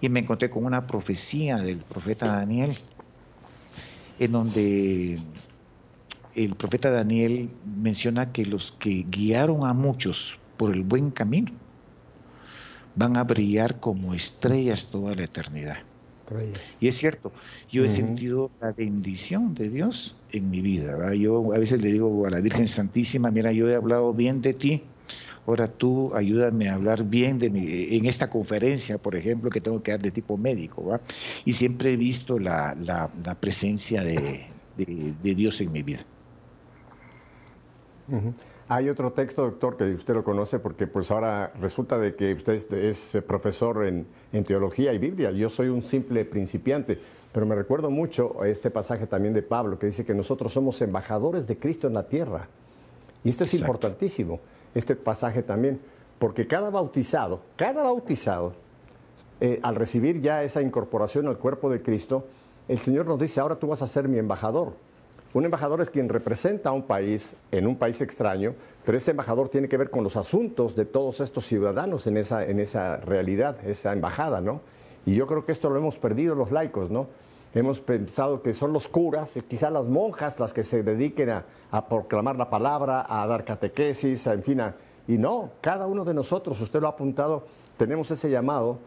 [0.00, 2.78] y me encontré con una profecía del profeta Daniel
[4.18, 5.20] en donde
[6.34, 11.52] el profeta Daniel menciona que los que guiaron a muchos por el buen camino
[12.94, 15.76] van a brillar como estrellas toda la eternidad.
[16.80, 17.32] Y es cierto,
[17.70, 21.14] yo he sentido la bendición de Dios en mi vida.
[21.14, 24.54] Yo a veces le digo a la Virgen Santísima, mira, yo he hablado bien de
[24.54, 24.82] ti,
[25.46, 27.66] ahora tú ayúdame a hablar bien de mí.
[27.96, 31.00] En esta conferencia, por ejemplo, que tengo que dar de tipo médico,
[31.44, 32.76] y siempre he visto la,
[33.40, 34.46] presencia de,
[35.22, 36.04] Dios en mi vida.
[38.70, 42.54] Hay otro texto, doctor, que usted lo conoce porque pues ahora resulta de que usted
[42.74, 44.06] es, profesor en,
[44.44, 45.30] teología y Biblia.
[45.30, 46.98] Yo soy un simple principiante,
[47.32, 51.46] pero me recuerdo mucho este pasaje también de Pablo que dice que nosotros somos embajadores
[51.46, 52.46] de Cristo en la tierra.
[53.24, 54.38] Y esto es importantísimo,
[54.74, 55.80] este pasaje también,
[56.18, 58.52] porque cada bautizado, cada bautizado,
[59.40, 62.26] eh, al recibir ya esa incorporación al cuerpo de Cristo,
[62.68, 64.74] el Señor nos dice, ahora tú vas a ser mi embajador.
[65.34, 68.54] Un embajador es quien representa a un país en un país extraño,
[68.84, 72.46] pero ese embajador tiene que ver con los asuntos de todos estos ciudadanos en esa,
[72.46, 74.62] en esa realidad, esa embajada, ¿no?
[75.04, 77.08] Y yo creo que esto lo hemos perdido los laicos, ¿no?
[77.54, 82.36] Hemos pensado que son los curas, quizás las monjas las que se dediquen a, proclamar
[82.36, 84.62] la palabra, a dar catequesis, en fin,
[85.06, 88.78] y no, cada uno de nosotros, usted lo ha apuntado, tenemos ese llamado.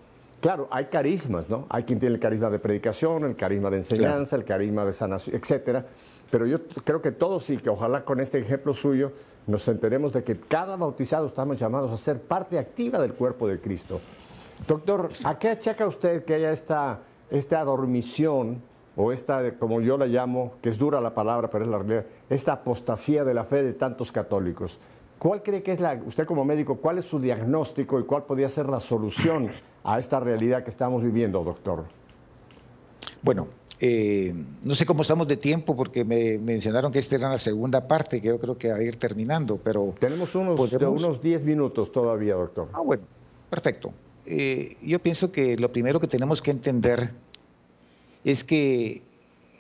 [0.42, 1.68] Claro, hay carismas, ¿no?
[1.70, 5.36] Hay quien tiene el carisma de predicación, el carisma de enseñanza, el carisma de sanación,
[5.36, 5.86] etcétera
[6.32, 9.12] pero yo creo que todos y que ojalá con este ejemplo suyo
[9.48, 13.60] nos enteremos de que cada bautizado estamos llamados a ser parte activa del cuerpo de
[13.60, 14.00] Cristo.
[14.68, 18.62] Doctor, ¿a qué achaca usted que haya esta, esta adormición
[18.96, 22.06] o esta, como yo la llamo, que es dura la palabra, pero es la realidad,
[22.30, 24.80] esta apostasía de la fe de tantos católicos?
[25.18, 28.50] ¿Cuál cree que es la, usted como médico, cuál es su diagnóstico y cuál podría
[28.50, 29.52] ser la solución
[29.84, 31.86] a esta realidad que estamos viviendo, doctor?
[33.22, 33.48] Bueno,
[33.84, 34.32] eh,
[34.64, 38.22] no sé cómo estamos de tiempo porque me mencionaron que esta era la segunda parte
[38.22, 39.96] que yo creo que va a ir terminando, pero...
[40.00, 42.70] Tenemos unos, unos 10 minutos todavía, doctor.
[42.74, 43.02] Ah, bueno,
[43.50, 43.92] perfecto.
[44.28, 47.10] Eh, yo pienso que lo primero que tenemos que entender
[48.24, 49.02] es que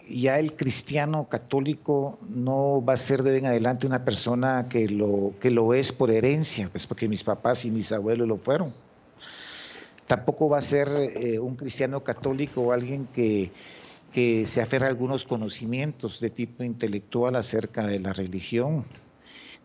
[0.07, 5.33] ya el cristiano católico no va a ser de en adelante una persona que lo,
[5.41, 8.71] que lo es por herencia, pues porque mis papás y mis abuelos lo fueron.
[10.05, 13.49] Tampoco va a ser eh, un cristiano católico o alguien que
[14.11, 18.85] que se aferra a algunos conocimientos de tipo intelectual acerca de la religión,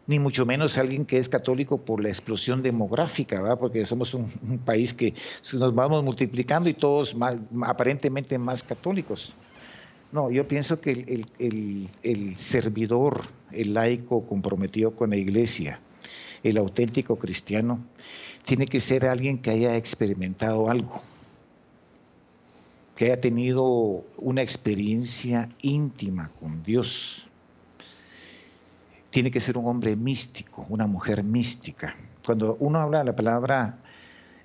[0.06, 3.58] ni mucho menos alguien que es católico por la explosión demográfica, ¿verdad?
[3.58, 4.30] porque somos un,
[4.64, 5.14] país que
[5.52, 7.16] nos vamos multiplicando y todos
[7.62, 9.34] aparentemente más católicos.
[10.12, 15.80] No, yo pienso que el, el servidor, el laico comprometido con la iglesia,
[16.44, 17.84] el auténtico cristiano,
[18.44, 21.02] tiene que ser alguien que haya experimentado algo
[22.96, 27.28] que haya tenido una experiencia íntima con Dios.
[29.10, 31.94] Tiene que ser un hombre místico, una mujer mística.
[32.24, 33.78] Cuando uno habla de la palabra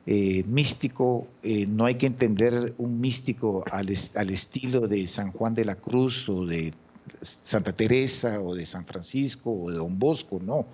[0.05, 5.63] eh, místico, eh, no hay que entender un místico al, estilo de San Juan de
[5.63, 6.73] la Cruz o de
[7.21, 10.65] Santa Teresa o de San Francisco o de Don Bosco, no.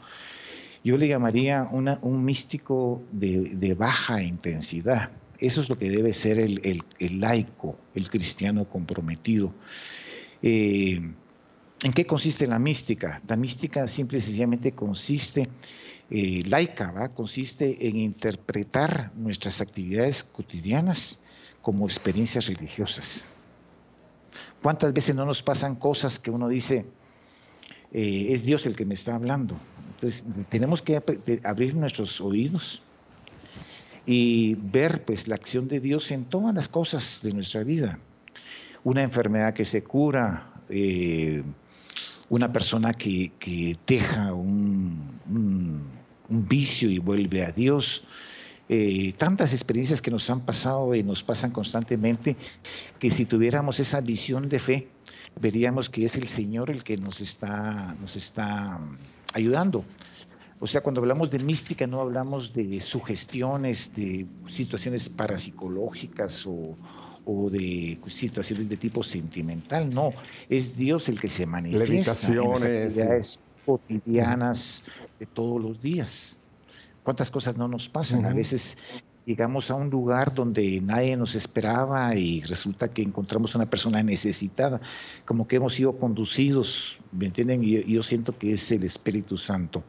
[0.84, 6.84] Yo le llamaría un místico de baja intensidad eso es lo que debe ser el,
[7.20, 9.54] laico, el cristiano comprometido.
[10.42, 11.00] Eh,
[11.84, 13.22] ¿En qué consiste la mística?
[13.28, 15.48] La mística simple y sencillamente consiste,
[16.10, 17.10] eh, laica, ¿va?
[17.10, 21.20] consiste en interpretar nuestras actividades cotidianas
[21.62, 23.26] como experiencias religiosas.
[24.64, 26.86] ¿Cuántas veces no nos pasan cosas que uno dice,
[27.92, 29.56] eh, es Dios el que me está hablando?
[29.94, 31.02] Entonces, tenemos que
[31.44, 32.82] abrir nuestros oídos
[34.08, 38.00] y ver pues la acción de Dios en todas las cosas de nuestra vida.
[38.86, 41.44] Una enfermedad que se cura, eh,
[42.30, 45.18] una persona que, deja un,
[46.30, 48.08] vicio y vuelve a Dios.
[48.70, 52.38] Eh, tantas experiencias que nos han pasado y nos pasan constantemente,
[53.00, 54.88] que si tuviéramos esa visión de fe,
[55.40, 58.80] veríamos que es el Señor el que nos está, nos está
[59.34, 59.84] ayudando.
[60.60, 66.76] O sea, cuando hablamos de mística no hablamos de sugestiones, de situaciones parapsicológicas o,
[67.52, 70.14] de situaciones de tipo sentimental, no,
[70.50, 74.86] es Dios el que se manifiesta en las actividades cotidianas
[75.20, 76.40] de todos los días.
[77.04, 78.26] ¿Cuántas cosas no nos pasan?
[78.26, 78.78] A veces
[79.26, 84.80] llegamos a un lugar donde nadie nos esperaba y resulta que encontramos una persona necesitada,
[85.26, 87.64] como que hemos sido conducidos, ¿me entienden?
[87.64, 89.84] Y yo siento que es el Espíritu Santo.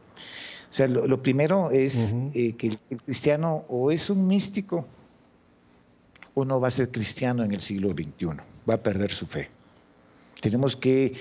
[0.69, 4.85] O sea, lo, primero es eh, que el, cristiano o es un místico
[6.35, 9.49] o no va a ser cristiano en el siglo XXI, va a perder su fe.
[10.41, 11.15] Tenemos que,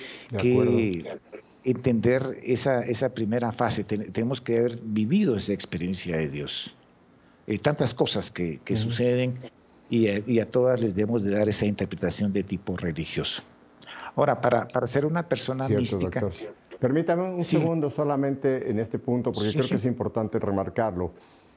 [1.64, 6.74] entender esa, esa primera fase, tenemos que haber vivido esa experiencia de Dios.
[7.46, 9.38] Eh, tantas cosas que, suceden
[9.90, 13.42] y a, todas les debemos de dar esa interpretación de tipo religioso.
[14.14, 16.30] Ahora, para, para ser una persona mística...
[16.78, 21.10] Permítame un segundo solamente en este punto, porque creo que es importante remarcarlo.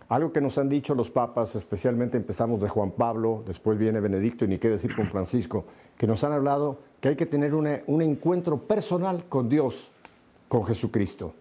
[0.09, 4.45] Algo que nos han dicho los papas, especialmente empezamos de Juan Pablo, después viene Benedicto
[4.45, 5.63] y ni qué decir con Francisco,
[5.97, 9.91] que nos han hablado que hay que tener un encuentro personal con Dios,
[10.47, 11.33] con Jesucristo.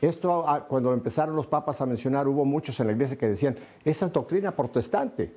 [0.00, 4.06] Esto, cuando empezaron los papas a mencionar, hubo muchos en la iglesia que decían, esa
[4.06, 5.32] es doctrina protestante,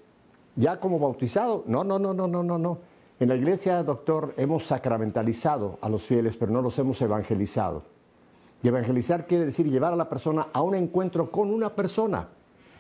[0.56, 1.64] ya como bautizado.
[1.68, 2.80] No, no, no, no, no, no, no.
[3.18, 7.84] En la iglesia, doctor, hemos sacramentalizado a los fieles, pero no los hemos evangelizado.
[8.62, 12.28] Y evangelizar quiere decir llevar a la persona a un encuentro con una persona,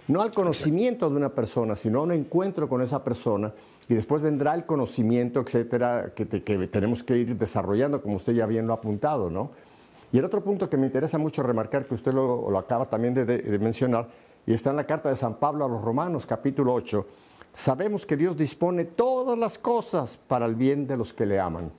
[0.09, 3.53] no al conocimiento de una persona, sino a un encuentro con esa persona.
[3.87, 8.67] Y después vendrá el conocimiento, etcétera, que, tenemos que ir desarrollando, como usted ya bien
[8.67, 9.51] lo ha apuntado, ¿no?
[10.11, 13.57] Y el otro punto que me interesa mucho remarcar, que usted lo, acaba también de,
[13.59, 14.09] mencionar,
[14.45, 17.05] y está en la carta de San Pablo a los Romanos, capítulo 8,
[17.55, 21.71] sabemos que Dios dispone todas las cosas para el bien de los que le aman.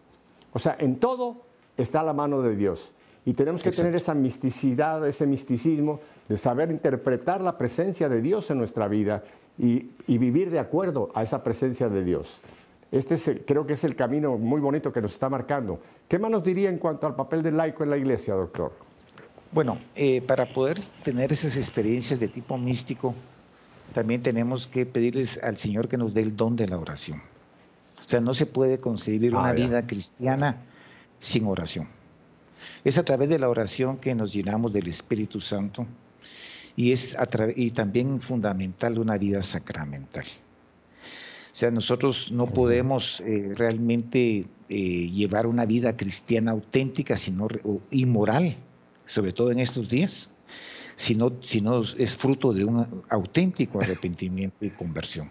[0.52, 1.42] O sea, en todo
[1.76, 2.92] está la mano de Dios.
[3.24, 8.50] Y tenemos que tener esa misticidad, ese misticismo de saber interpretar la presencia de Dios
[8.50, 9.22] en nuestra vida
[9.58, 12.40] y, y vivir de acuerdo a esa presencia de Dios.
[12.92, 15.80] Este creo que es el camino muy bonito que nos está marcando.
[16.08, 18.72] ¿Qué más nos diría en cuanto al papel del laico en la iglesia, doctor?
[19.52, 23.14] Bueno, eh, para poder tener esas experiencias de tipo místico,
[23.94, 27.22] también tenemos que pedirles al Señor que nos dé el don de la oración.
[28.06, 30.62] O sea, no se puede concebir una ah, vida cristiana
[31.18, 31.88] sin oración.
[32.84, 35.86] Es a través de la oración que nos llenamos del Espíritu Santo
[36.76, 37.16] y es
[37.56, 40.24] y también fundamental una vida sacramental.
[41.52, 47.48] O sea, nosotros no podemos eh, realmente eh, llevar una vida cristiana auténtica sino,
[47.90, 48.54] y moral,
[49.06, 50.28] sobre todo en estos días,
[50.96, 55.30] sino, sino es fruto de un auténtico arrepentimiento y conversión.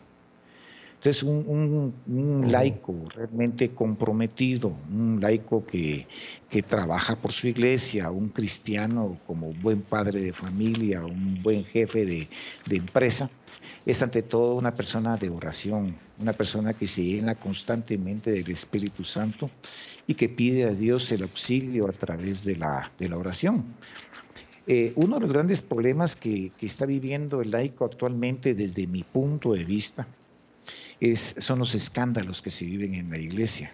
[0.98, 6.08] Entonces, un, laico realmente comprometido, un laico que,
[6.50, 12.06] que, trabaja por su iglesia, un cristiano como buen padre de familia, un buen jefe
[12.06, 12.28] de,
[12.66, 13.30] de empresa,
[13.86, 19.04] es ante todo una persona de oración, una persona que se llena constantemente del Espíritu
[19.04, 19.52] Santo
[20.08, 23.64] y que pide a Dios el auxilio a través de la, de la oración.
[24.68, 29.54] Eh, uno de los grandes problemas que, está viviendo el laico actualmente desde mi punto
[29.54, 30.08] de vista
[31.40, 33.72] son los escándalos que se viven en la iglesia.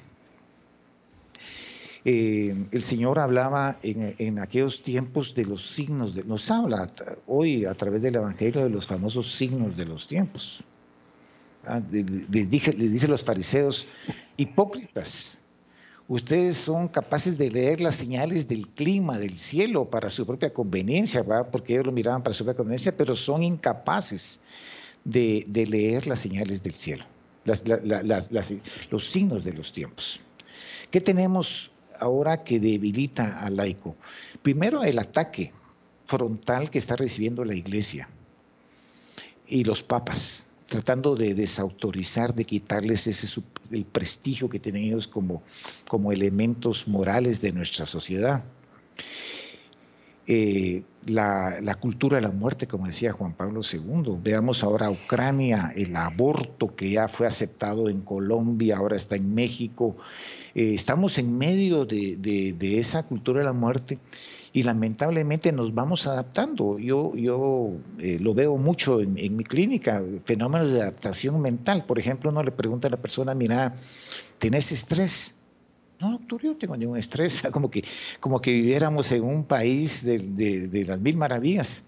[2.04, 6.92] Eh, el Señor hablaba en, aquellos tiempos de los signos, de, nos habla
[7.28, 10.64] hoy a través del Evangelio de los famosos signos de los tiempos.
[11.66, 13.88] Ah, les, dije, les dice los fariseos,
[14.36, 15.38] hipócritas,
[16.12, 21.24] ustedes son capaces de leer las señales del clima, del cielo, para su propia conveniencia,
[21.50, 24.42] porque ellos lo miraban para su propia conveniencia, pero son incapaces
[25.06, 27.06] de, leer las señales del cielo,
[28.90, 30.20] los signos de los tiempos.
[30.92, 33.96] ¿Qué tenemos ahora que debilita al laico?
[34.42, 35.54] Primero, el ataque
[36.08, 38.10] frontal que está recibiendo la iglesia
[39.48, 43.42] y los papas, tratando de desautorizar, de quitarles ese,
[43.72, 45.44] el prestigio que tienen ellos como,
[45.86, 48.42] como elementos morales de nuestra sociedad.
[50.28, 54.20] Eh, la, la, cultura de la muerte, como decía Juan Pablo II.
[54.24, 59.98] Veamos ahora Ucrania, el aborto que ya fue aceptado en Colombia, ahora está en México,
[60.54, 64.00] eh, estamos en medio de, esa cultura de la muerte
[64.54, 66.78] y lamentablemente nos vamos adaptando.
[66.78, 71.86] Yo, yo eh, lo veo mucho en, mi clínica, fenómenos de adaptación mental.
[71.86, 73.76] Por ejemplo, uno le pregunta a la persona, mira,
[74.40, 75.36] ¿tienes estrés?
[76.00, 77.86] No, doctor, yo tengo ningún estrés, como que,
[78.20, 81.84] como que viviéramos en un país de, las mil maravillas.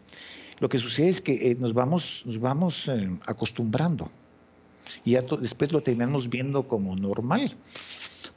[0.60, 2.90] Lo que sucede es que eh, nos vamos, nos vamos
[3.26, 4.10] acostumbrando
[5.04, 7.56] y ya después lo terminamos viendo como normal.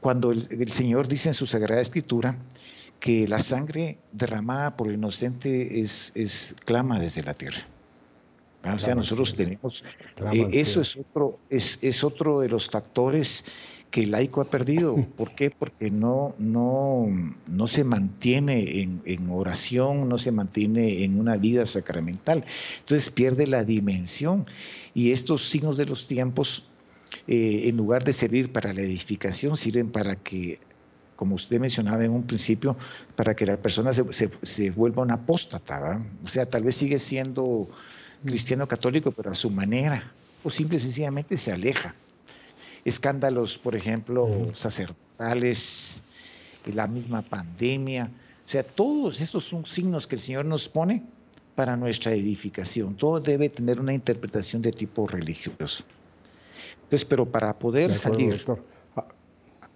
[0.00, 2.36] Cuando el, Señor dice en su Sagrada Escritura
[3.00, 7.66] que la sangre derramada por el inocente es, es clama desde la tierra.
[8.62, 9.84] Ah, o sea, nosotros tenemos,
[10.32, 13.44] eh, eso es otro, es, es, otro de los factores
[13.96, 14.94] que el laico ha perdido.
[15.16, 15.50] ¿Por qué?
[15.50, 17.06] Porque no, no,
[17.50, 22.44] no se mantiene en, en, oración, no se mantiene en una vida sacramental.
[22.80, 24.44] Entonces pierde la dimensión.
[24.92, 26.68] Y estos signos de los tiempos
[27.26, 30.58] eh, en lugar de servir para la edificación, sirven para que,
[31.16, 32.76] como usted mencionaba en un principio,
[33.16, 36.02] para que la persona se, vuelva un apóstata.
[36.22, 37.66] O sea, tal vez sigue siendo
[38.22, 40.12] cristiano católico, pero a su manera,
[40.44, 41.94] o simple y sencillamente se aleja.
[42.86, 46.02] Escándalos, por ejemplo, sacerdotales,
[46.72, 48.10] la misma pandemia,
[48.44, 51.02] O sea, todos estos son signos que el Señor nos pone
[51.56, 52.94] para nuestra edificación.
[52.96, 55.84] Todo debe tener una interpretación de tipo religioso.
[56.84, 58.44] Entonces, pero para poder salir...
[58.94, 59.04] Ah.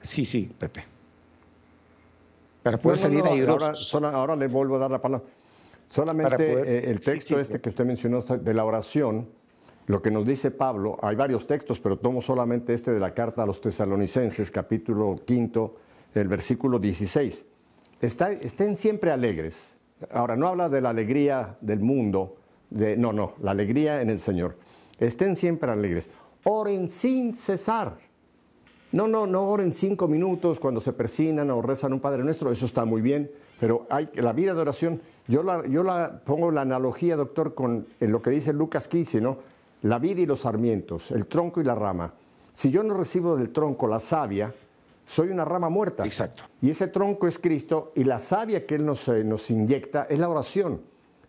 [0.00, 0.84] Sí, sí, Pepe.
[2.62, 3.40] Para poder salir ahí.
[3.40, 3.72] Ahora,
[4.12, 5.26] ahora le vuelvo a dar la palabra.
[5.88, 9.28] Solamente eh, el texto este que usted mencionó de la oración,
[9.90, 13.42] lo que nos dice Pablo, hay varios textos, pero tomo solamente este de la carta
[13.42, 15.74] a los tesalonicenses, capítulo quinto,
[16.14, 17.46] el versículo 16.
[18.00, 19.76] estén siempre alegres.
[20.12, 22.36] Ahora, no habla de la alegría del mundo,
[22.70, 24.56] de, no, no, la alegría en el Señor.
[25.00, 26.08] Estén siempre alegres.
[26.44, 27.98] Oren sin cesar.
[28.92, 32.66] No, no, no oren cinco minutos cuando se persinan o rezan un Padre Nuestro, eso
[32.66, 35.00] está muy bien, pero hay la vida de oración.
[35.26, 39.59] Yo la, yo la pongo la analogía, doctor, con lo que dice Lucas 15, ¿no?
[39.82, 42.12] La vida y los sarmientos, el tronco y la rama.
[42.52, 44.52] Si yo no recibo del tronco la savia,
[45.06, 46.04] soy una rama muerta.
[46.04, 46.44] Exacto.
[46.60, 50.18] Y ese tronco es Cristo y la savia que Él nos, eh, nos inyecta es
[50.18, 50.80] la oración.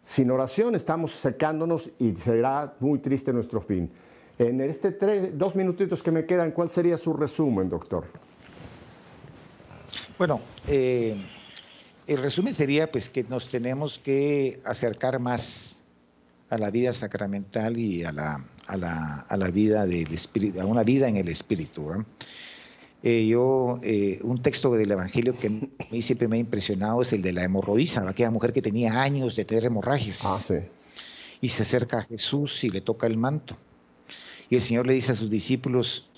[0.04, 3.90] Sin oración estamos secándonos y será muy triste nuestro fin.
[4.38, 8.06] En este tres, dos minutitos que me quedan, ¿cuál sería su resumen, doctor?
[10.18, 11.16] Bueno, eh,
[12.08, 15.81] el resumen sería pues que nos tenemos que acercar más
[16.52, 20.66] a la vida sacramental y a la, a la, a la vida del espíritu, a
[20.66, 22.04] una vida en el espíritu.
[23.04, 27.14] Eh, yo, eh, un texto del Evangelio que a mí siempre me ha impresionado es
[27.14, 30.26] el de la hemorroísa, aquella mujer que tenía años de tener hemorragias.
[30.26, 30.56] Ah, sí.
[31.40, 33.56] Y se acerca a Jesús y le toca el manto.
[34.50, 36.12] Y el Señor le dice a sus discípulos,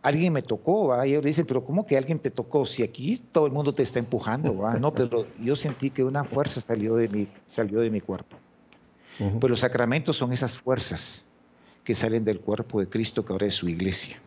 [0.00, 2.64] alguien me tocó, y ellos le dicen, pero ¿cómo que alguien te tocó?
[2.66, 6.60] Si aquí todo el mundo te está empujando, no, pero yo sentí que una fuerza
[6.60, 8.36] salió de mi, salió de mi cuerpo.
[9.38, 11.26] Pues los sacramentos son esas fuerzas
[11.84, 14.18] que salen del cuerpo de Cristo que ahora es su iglesia.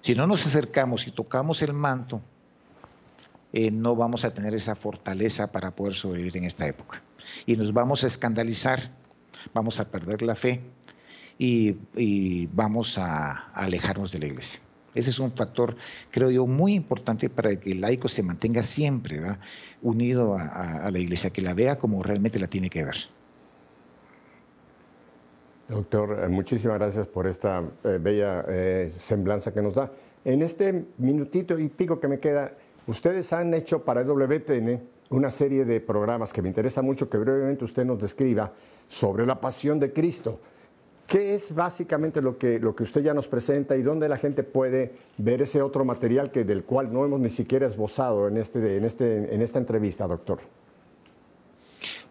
[0.00, 2.20] Si no nos acercamos y tocamos el manto,
[3.52, 7.02] eh, no vamos a tener esa fortaleza para poder sobrevivir en esta época.
[7.46, 8.90] Y nos vamos a escandalizar,
[9.52, 10.62] vamos a perder la fe,
[11.38, 14.60] y, vamos a, alejarnos de la iglesia.
[14.94, 15.76] Ese es un factor,
[16.10, 19.20] creo yo, muy importante para que el laico se mantenga siempre
[19.82, 22.96] unido a, la iglesia, que la vea como realmente la tiene que ver.
[25.68, 29.90] Doctor, eh, muchísimas gracias por esta eh, bella eh, semblanza que nos da.
[30.24, 32.52] En este minutito y pico que me queda,
[32.86, 37.64] ustedes han hecho para WTN una serie de programas que me interesa mucho que brevemente
[37.64, 38.52] usted nos describa
[38.88, 40.38] sobre la pasión de Cristo.
[41.06, 44.42] ¿Qué es básicamente lo que, lo que usted ya nos presenta y dónde la gente
[44.42, 48.78] puede ver ese otro material que, del cual no hemos ni siquiera esbozado en, este,
[48.78, 50.40] en, este, en esta entrevista, doctor?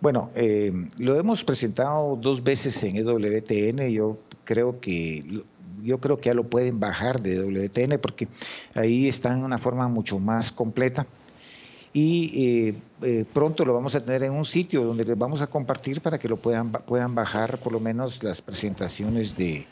[0.04, 3.89] Bueno, eh, lo hemos presentado dos veces en EWTN.
[3.89, 5.24] Yo creo que
[5.82, 8.28] yo creo que ya lo pueden bajar de EWTN porque
[8.76, 11.08] ahí está en una forma mucho más completa
[11.93, 15.47] y eh, eh, pronto lo vamos a tener en un sitio donde les vamos a
[15.47, 19.66] compartir para que lo puedan, puedan bajar por lo menos las presentaciones de,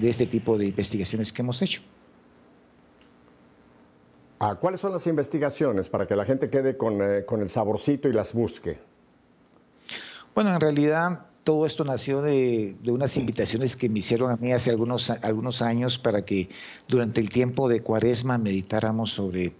[0.00, 1.82] este tipo de investigaciones que hemos hecho.
[4.38, 8.14] Ah, ¿Cuáles son las investigaciones para que la gente quede con, con, el saborcito y
[8.14, 8.93] las busque?
[10.34, 14.52] Bueno, en realidad todo esto nació de, de, unas invitaciones que me hicieron a mí
[14.52, 16.48] hace algunos, algunos años para que
[16.88, 19.52] durante el tiempo de cuaresma meditáramos sobre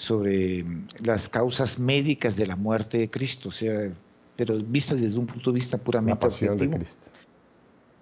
[0.00, 0.64] sobre
[1.04, 3.92] las causas médicas de la muerte de Cristo, o sea,
[4.34, 7.04] pero vistas desde un punto de vista puramente la pasión de Cristo.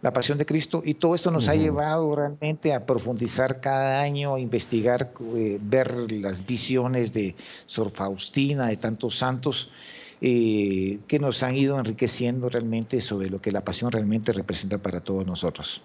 [0.00, 4.36] La pasión de Cristo y todo esto nos ha llevado realmente a profundizar cada año,
[4.36, 7.34] a investigar, eh, ver las visiones de
[7.66, 9.72] Sor Faustina, de tantos santos,
[10.20, 15.00] eh, que nos han ido enriqueciendo realmente sobre lo que la pasión realmente representa para
[15.00, 15.82] todos nosotros.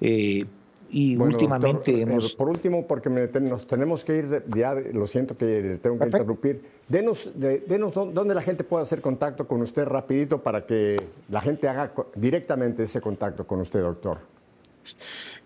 [0.00, 0.44] Eh,
[0.90, 2.34] y últimamente eh, hemos...
[2.34, 7.30] Por último, porque nos tenemos que ir, ya lo siento que tengo que interrumpir, denos,
[7.34, 10.96] denos dónde la gente puede hacer contacto con usted rapidito para que
[11.28, 14.18] la gente haga directamente ese contacto con usted, doctor.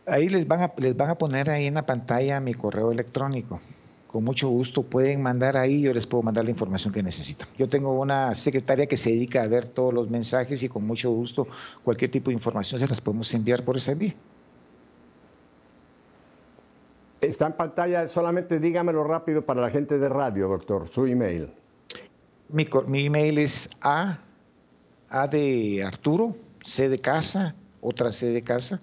[0.07, 3.61] Ahí les van a, les van a poner ahí en la pantalla mi correo electrónico.
[4.09, 7.47] Con mucho gusto pueden mandar ahí, yo les puedo mandar la información que necesitan.
[7.59, 11.11] Yo tengo una secretaria que se dedica a ver todos los mensajes y con mucho
[11.11, 11.47] gusto
[11.85, 14.15] cualquier tipo de información se las podemos enviar por ese envío.
[17.21, 21.51] Está en pantalla, solamente dígamelo rápido para la gente de radio, doctor, su email.
[22.49, 24.21] Mi, mi email es A,
[25.11, 28.81] A de Arturo, C de casa, otra C de casa,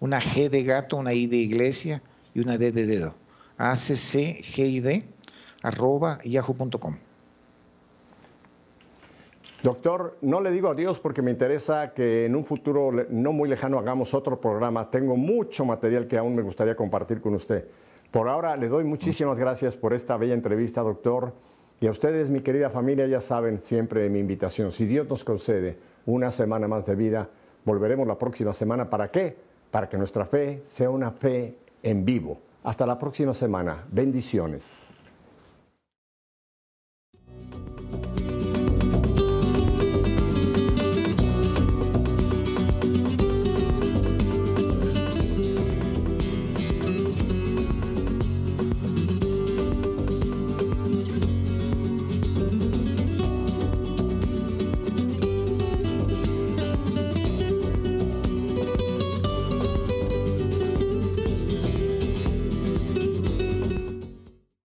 [0.00, 2.02] una G de gato, una I de iglesia
[2.34, 3.14] y una D de dedo.
[3.60, 5.02] ACCGID
[5.62, 6.96] arroba yahoo.com.
[9.62, 13.78] Doctor, no le digo adiós porque me interesa que en un futuro no muy lejano
[13.78, 14.90] hagamos otro programa.
[14.90, 17.68] Tengo mucho material que aún me gustaría compartir con usted.
[18.10, 21.34] Por ahora le doy muchísimas gracias por esta bella entrevista, doctor.
[21.78, 24.72] Y a ustedes, mi querida familia, ya saben siempre mi invitación.
[24.72, 27.28] Si Dios nos concede una semana más de vida,
[27.66, 28.88] volveremos la próxima semana.
[28.88, 29.36] ¿Para qué?
[29.70, 32.49] Para que nuestra fe sea una fe en vivo.
[32.62, 33.84] Hasta la próxima semana.
[33.90, 34.90] Bendiciones.